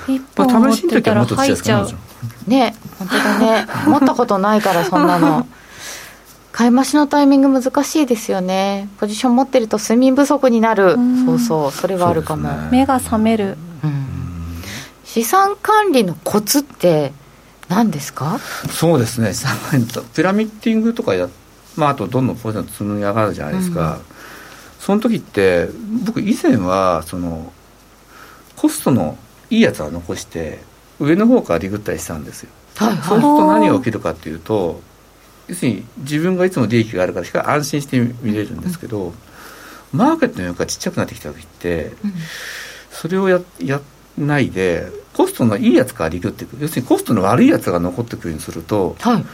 [0.07, 1.89] 一本持ってたら入っちゃう。
[2.47, 3.67] ね本当だね。
[3.85, 5.47] 持ったことないからそんなの
[6.59, 8.89] 買い増しのタイミング難しいですよね。
[8.99, 14.61] ポジション持ってると睡眠不足になる、うそうそうそれはあるかも、ね、目が覚める、うん、
[15.05, 17.13] 資産管理のコツって
[17.69, 18.39] 何ですか？
[18.71, 19.33] そうですね。
[19.33, 21.29] 資産管理とピラミッティングとかや、
[21.77, 24.01] まあ、あとどんどんポジション積み上がるじゃないですか、うん、
[24.81, 25.69] その時って
[26.05, 27.53] 僕以前はその
[28.57, 29.17] コストの
[29.49, 30.59] いいやつは残して
[30.99, 34.81] 上の方からリグったりしたんですよ、はいはい、そうすると何が起きるかっていうと
[35.49, 39.13] 要するに自分がいつも利益があるから安心して見れるんですけど、うん、
[39.91, 42.13] マーケットの余がちっちゃくなってきた時って、うん、
[42.91, 43.81] それをやや
[44.17, 49.25] ないでコストのいいやつからリグっていく要するにコストの悪いやつが残ってくるようにすると、はい、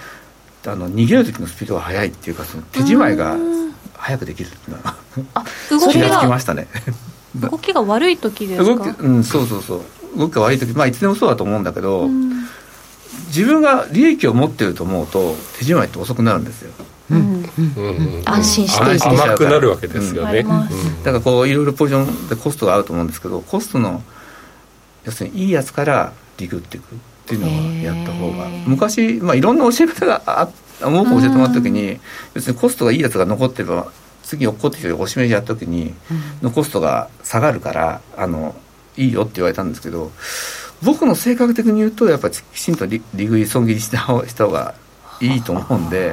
[0.68, 3.36] あの逃げる時のスピードが速いっていうかその手仕舞いが
[3.94, 4.98] 早くできるっていうのは
[5.92, 6.68] 気がつきましたね。
[7.36, 8.96] 動きが悪い時ですか？
[9.00, 9.82] うんそうそうそう。
[10.18, 12.08] 動きが悪い時まあいつでもそうだと思うんだけど、
[13.28, 16.72] 自分が利益を持ってると思うと手仕舞いって遅くなるんですよ。
[17.12, 17.46] うん。
[18.26, 24.02] 安心して甘くなるわけですよね、だからこういろいろポジションでコストがあると思うんですけどコストの
[25.04, 26.98] 要するにいいやつからリグっていくっ
[27.28, 27.54] ていうのは
[27.96, 28.48] やった方が。
[28.66, 30.50] 昔、まあ、いろんな教え方があ
[30.82, 32.00] 多く教えてもらった時に
[32.34, 33.92] 別にコストがいいやつが残ってれば
[34.24, 35.94] 次落っこってきておしめやった時に
[36.42, 38.56] のコストが下がるからあの
[38.98, 40.12] いいよって言われたんですけど
[40.86, 44.22] 僕の性格的に言うとやっぱりきちんと利食い損切りした方
[44.52, 44.76] が
[45.22, 46.12] いいと思うんで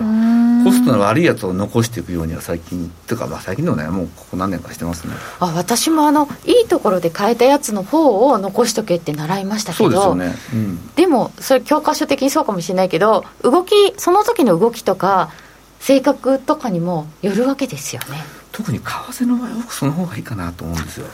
[0.65, 5.15] コストの悪いやつを残していくようには最近っていうかまあ最近のねもうここ何年かしてますね。
[5.41, 15.31] あ私もあのいいところで変えたやつの方を残しとけって習いましたけどそうですよね、うん、でもそれ教科書的にそうかもしれないけど動きその時の動きとか
[15.81, 18.19] 性格とかにもよるわけですよね。
[18.53, 21.07] 特に為替の場合は僕その方がいいかなと思うんですよ。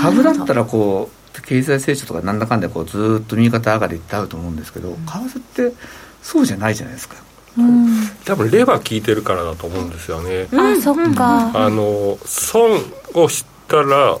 [0.00, 5.76] 株だったらこう経済成長とかなんだかんだこうずっと右肩上がりってあると思うんですけど為替って
[6.22, 7.16] そうじゃないじゃないですか。
[7.56, 7.86] うん、
[8.24, 11.52] 多分レバー効いてるからだと思うんですよね、うん、あそっか。
[11.54, 12.80] あの損
[13.14, 14.18] をしたら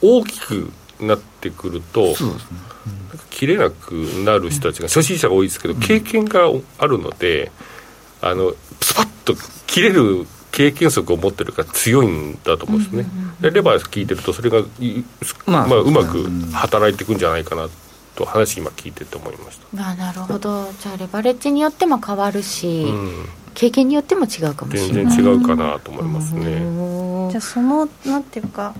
[0.00, 2.58] 大きくなってくると、そうですね。
[3.30, 3.92] 切れなく
[4.24, 6.48] なる人たちが初心者が多いですけど、経験が
[6.78, 7.50] あるので
[8.20, 9.34] あのスパッと
[9.66, 13.06] 切れる経験則を持ってるから強いんだと思うんですね、
[13.40, 14.62] でレバー効いてるとそれが、
[15.46, 17.68] まあ、まあ、うまく働いていくんじゃないかな
[18.14, 19.90] と話今聞いてて思いました。
[19.90, 20.72] あなるほど。
[20.80, 25.14] じゃあレバレッジによっても変わるし、うん、経験によっても違うかもしれない。
[25.14, 26.60] 全然違うかなと思いますね、
[27.30, 28.74] じゃあそのなんていうか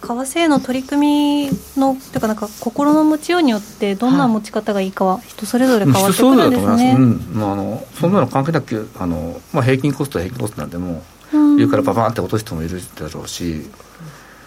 [0.00, 10.70] 為替の取り組みのというかなんか心の持ちようによってどんな持ち方がいいかは人それぞれ変わってくるんですね、うん、まあ、あのそんなの関係なくあの、まあ、平均コストは平均コストなん。
[10.70, 13.62] でもう上からババンって落とす人もいるだろうし、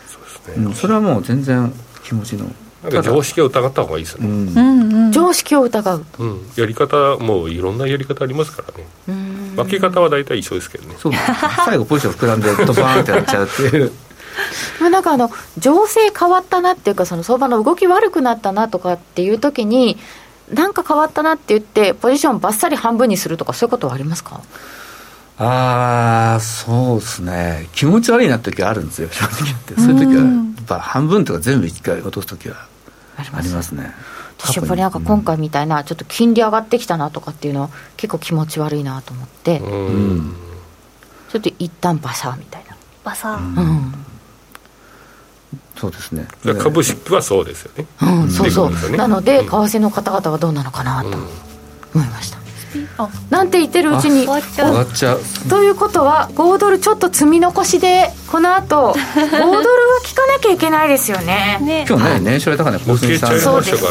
[0.07, 1.71] そうですね、うん、それはもう全然
[2.03, 2.49] 気持ちの。
[3.03, 9.53] 常識を疑った方がいいですね、うん、常識を疑う、うん、やり方もいろんなやり方ありますからね。
[9.55, 10.95] 分け方は大体一緒ですけどね。
[10.97, 11.13] そう。
[11.65, 13.91] 最後ポジション膨らんでドバーンってなっちゃうっていう
[14.79, 19.97] まあなんかあの情勢変わったなっていうかその相場の動き悪くなったなとかっていう時に
[20.53, 24.41] なんか変わったなって言ってポジションばっさり半分にするとかそういうことはありますか？
[25.37, 27.67] ああそうですね。
[27.73, 29.75] 気持ち悪いなって時はあるんですよ 正直言って。
[29.75, 32.55] そういう時はやっぱ半分とか全部一回落とす時は
[33.17, 33.71] あります。
[33.71, 33.93] ね。
[34.37, 43.93] 私やっぱりなんか今回みたいなちょっと金利上がってきたなとかっていうのは結構気持ち悪いなと思ってちょっと一旦バサーみたいなバサー、うん
[45.81, 46.27] そうですね。
[46.59, 51.07] 株式はそうですよね、うん、そうそう、ね、なので為替の方々はどうなのかなと
[51.95, 52.37] 思いました、
[53.29, 54.25] なんて言ってるうちに。
[54.25, 55.21] 終わっちゃう。
[55.49, 59.61] ということは5ドルちょっと積み残しでこの後 5ドルは
[60.03, 61.59] 聞かなきゃいけないですよね。
[61.61, 61.85] ね。
[61.87, 63.89] 今日ね年初高値更新したそうですよ。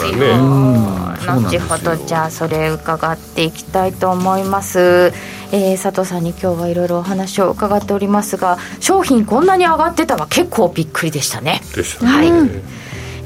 [1.26, 5.12] 後ほどじゃあそれ伺っていきたいと思います。
[5.52, 11.60] えー、佐藤さんに今日はいろいろお話を伺っておりますが商品こんなに上がってたは結構びっくりでしたね。
[11.74, 12.30] でしたね、はい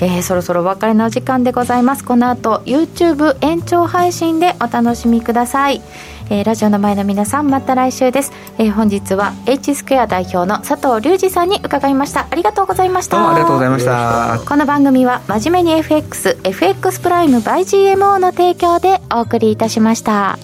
[0.01, 2.05] えー、そろそろお別れの時間でございます。
[2.05, 5.82] この後 YouTube 延長配信でお楽しみください。
[6.30, 12.26] えー、ラジオの前の皆さんまた来週です、えー、本日は H スクエア代表の佐藤隆二さんに伺いました。
[12.30, 13.16] ありがとうございました。
[13.16, 14.40] どうもありがとうございました。
[14.47, 17.61] この番組は真面目に FXFX プライム by
[17.95, 20.38] GMO の提供でお送りいたしました